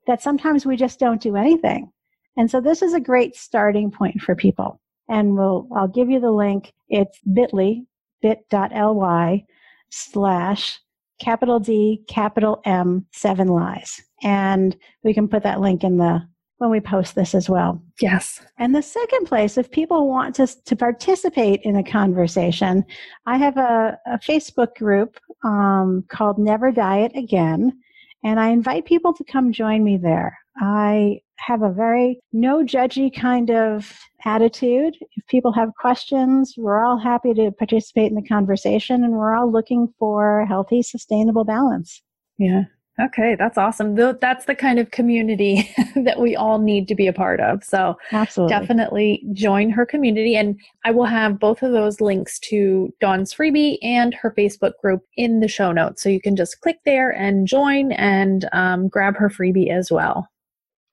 that 0.06 0.22
sometimes 0.22 0.64
we 0.64 0.76
just 0.76 0.98
don't 0.98 1.20
do 1.20 1.36
anything. 1.36 1.90
And 2.36 2.50
so 2.50 2.60
this 2.60 2.82
is 2.82 2.94
a 2.94 3.00
great 3.00 3.36
starting 3.36 3.90
point 3.90 4.20
for 4.20 4.34
people. 4.34 4.80
And 5.08 5.34
we'll, 5.34 5.68
I'll 5.74 5.88
give 5.88 6.08
you 6.10 6.20
the 6.20 6.30
link. 6.30 6.72
It's 6.88 7.18
bit.ly, 7.20 7.82
bit.ly 8.22 9.44
slash 9.90 10.80
capital 11.18 11.58
D, 11.60 12.02
capital 12.08 12.60
M, 12.64 13.06
seven 13.12 13.48
lies. 13.48 14.00
And 14.22 14.76
we 15.04 15.14
can 15.14 15.28
put 15.28 15.42
that 15.42 15.60
link 15.60 15.84
in 15.84 15.98
the 15.98 16.26
when 16.58 16.70
we 16.70 16.80
post 16.80 17.14
this 17.14 17.34
as 17.34 17.48
well. 17.48 17.80
Yes. 18.00 18.40
And 18.58 18.74
the 18.74 18.82
second 18.82 19.26
place, 19.26 19.56
if 19.56 19.70
people 19.70 20.08
want 20.08 20.34
to, 20.36 20.46
to 20.64 20.76
participate 20.76 21.60
in 21.62 21.76
a 21.76 21.84
conversation, 21.84 22.84
I 23.26 23.36
have 23.38 23.56
a, 23.56 23.96
a 24.06 24.18
Facebook 24.18 24.74
group 24.74 25.18
um, 25.44 26.04
called 26.08 26.38
Never 26.38 26.72
Diet 26.72 27.12
Again, 27.14 27.78
and 28.24 28.40
I 28.40 28.48
invite 28.48 28.86
people 28.86 29.14
to 29.14 29.24
come 29.24 29.52
join 29.52 29.84
me 29.84 29.96
there. 29.96 30.36
I 30.60 31.20
have 31.38 31.62
a 31.62 31.72
very 31.72 32.20
no 32.32 32.64
judgy 32.64 33.14
kind 33.14 33.50
of 33.50 33.98
attitude. 34.24 34.96
If 35.16 35.26
people 35.28 35.52
have 35.52 35.70
questions, 35.80 36.54
we're 36.56 36.84
all 36.84 36.98
happy 36.98 37.32
to 37.34 37.50
participate 37.52 38.10
in 38.10 38.16
the 38.16 38.28
conversation 38.28 39.04
and 39.04 39.12
we're 39.12 39.34
all 39.34 39.50
looking 39.50 39.92
for 39.98 40.44
healthy, 40.46 40.82
sustainable 40.82 41.44
balance. 41.44 42.02
Yeah. 42.38 42.64
Okay, 43.00 43.36
that's 43.38 43.56
awesome. 43.56 43.94
That's 43.94 44.46
the 44.46 44.56
kind 44.56 44.80
of 44.80 44.90
community 44.90 45.72
that 45.94 46.18
we 46.18 46.34
all 46.34 46.58
need 46.58 46.88
to 46.88 46.96
be 46.96 47.06
a 47.06 47.12
part 47.12 47.38
of. 47.38 47.62
So, 47.62 47.96
Absolutely. 48.10 48.58
definitely 48.58 49.24
join 49.32 49.70
her 49.70 49.86
community. 49.86 50.34
And 50.34 50.58
I 50.84 50.90
will 50.90 51.04
have 51.04 51.38
both 51.38 51.62
of 51.62 51.70
those 51.70 52.00
links 52.00 52.40
to 52.40 52.92
Dawn's 53.00 53.32
freebie 53.32 53.78
and 53.82 54.14
her 54.14 54.34
Facebook 54.36 54.72
group 54.82 55.02
in 55.16 55.38
the 55.38 55.46
show 55.46 55.70
notes. 55.70 56.02
So, 56.02 56.08
you 56.08 56.20
can 56.20 56.34
just 56.34 56.60
click 56.60 56.78
there 56.84 57.10
and 57.10 57.46
join 57.46 57.92
and 57.92 58.48
um, 58.52 58.88
grab 58.88 59.16
her 59.16 59.30
freebie 59.30 59.70
as 59.70 59.92
well. 59.92 60.28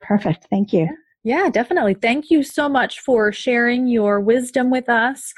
Perfect. 0.07 0.47
Thank 0.49 0.73
you. 0.73 0.87
Yeah, 1.25 1.49
definitely. 1.49 1.95
Thank 1.95 2.29
you 2.29 2.43
so 2.43 2.69
much 2.69 2.99
for 2.99 3.31
sharing 3.31 3.87
your 3.87 4.19
wisdom 4.19 4.69
with 4.69 4.87
us 4.87 5.33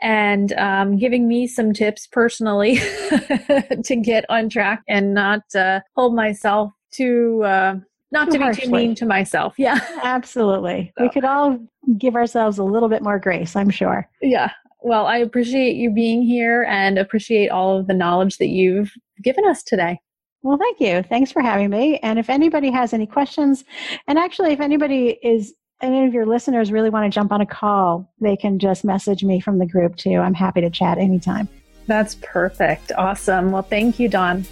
and 0.00 0.52
um, 0.52 0.96
giving 0.96 1.26
me 1.26 1.48
some 1.48 1.72
tips 1.72 2.06
personally 2.06 2.76
to 3.84 3.96
get 3.96 4.24
on 4.28 4.48
track 4.48 4.82
and 4.88 5.12
not 5.14 5.42
uh, 5.56 5.80
hold 5.96 6.14
myself 6.14 6.70
to. 6.92 7.42
Uh, 7.42 7.74
not 8.12 8.26
too 8.26 8.32
to 8.32 8.38
be 8.38 8.44
harshly. 8.44 8.64
too 8.66 8.70
mean 8.70 8.94
to 8.94 9.06
myself. 9.06 9.54
Yeah. 9.58 9.80
Absolutely. 10.04 10.92
So. 10.96 11.04
We 11.04 11.10
could 11.10 11.24
all 11.24 11.58
give 11.98 12.14
ourselves 12.14 12.58
a 12.58 12.64
little 12.64 12.88
bit 12.88 13.02
more 13.02 13.18
grace, 13.18 13.56
I'm 13.56 13.70
sure. 13.70 14.08
Yeah. 14.20 14.52
Well, 14.82 15.06
I 15.06 15.16
appreciate 15.16 15.74
you 15.74 15.90
being 15.90 16.22
here 16.22 16.64
and 16.68 16.98
appreciate 16.98 17.48
all 17.48 17.78
of 17.78 17.88
the 17.88 17.94
knowledge 17.94 18.38
that 18.38 18.48
you've 18.48 18.92
given 19.22 19.44
us 19.46 19.64
today. 19.64 19.98
Well, 20.42 20.58
thank 20.58 20.80
you. 20.80 21.02
Thanks 21.02 21.30
for 21.30 21.40
having 21.40 21.70
me. 21.70 21.98
And 21.98 22.18
if 22.18 22.28
anybody 22.28 22.70
has 22.70 22.92
any 22.92 23.06
questions, 23.06 23.64
and 24.08 24.18
actually, 24.18 24.52
if 24.52 24.60
anybody 24.60 25.18
is 25.22 25.54
any 25.80 26.06
of 26.06 26.14
your 26.14 26.26
listeners 26.26 26.72
really 26.72 26.90
want 26.90 27.10
to 27.10 27.14
jump 27.14 27.32
on 27.32 27.40
a 27.40 27.46
call, 27.46 28.12
they 28.20 28.36
can 28.36 28.58
just 28.58 28.84
message 28.84 29.24
me 29.24 29.40
from 29.40 29.58
the 29.58 29.66
group 29.66 29.96
too. 29.96 30.16
I'm 30.16 30.34
happy 30.34 30.60
to 30.60 30.70
chat 30.70 30.98
anytime. 30.98 31.48
That's 31.86 32.16
perfect. 32.22 32.92
Awesome. 32.96 33.50
Well, 33.50 33.62
thank 33.62 33.98
you, 33.98 34.08
Dawn. 34.08 34.46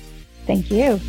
Thank 0.46 0.70
you. 0.70 1.00